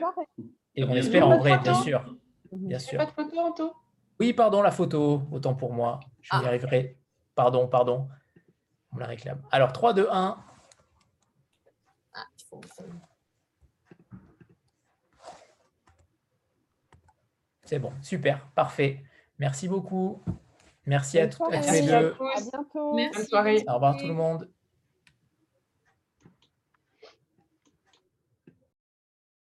[0.75, 1.83] Et on espère en Pas vrai, bien photo.
[1.83, 2.15] sûr.
[2.51, 3.05] Bien Pas sûr.
[3.05, 3.73] de photo, Anto?
[4.19, 5.99] Oui, pardon, la photo, autant pour moi.
[6.21, 6.45] Je y Ah.
[6.47, 6.97] arriverai.
[7.35, 8.07] Pardon, pardon.
[8.91, 9.41] On me la réclame.
[9.51, 10.37] Alors, 3, 2, 1.
[12.13, 12.83] Ah, il faut- faut-
[17.63, 19.03] C'est bon, super, parfait.
[19.39, 20.21] Merci beaucoup.
[20.87, 22.13] Merci à, Bonne tout- à tous les Merci à deux.
[22.13, 22.23] tous.
[22.23, 22.91] À bientôt.
[22.93, 23.63] Bonne soirée.
[23.67, 24.49] Au revoir tout le monde.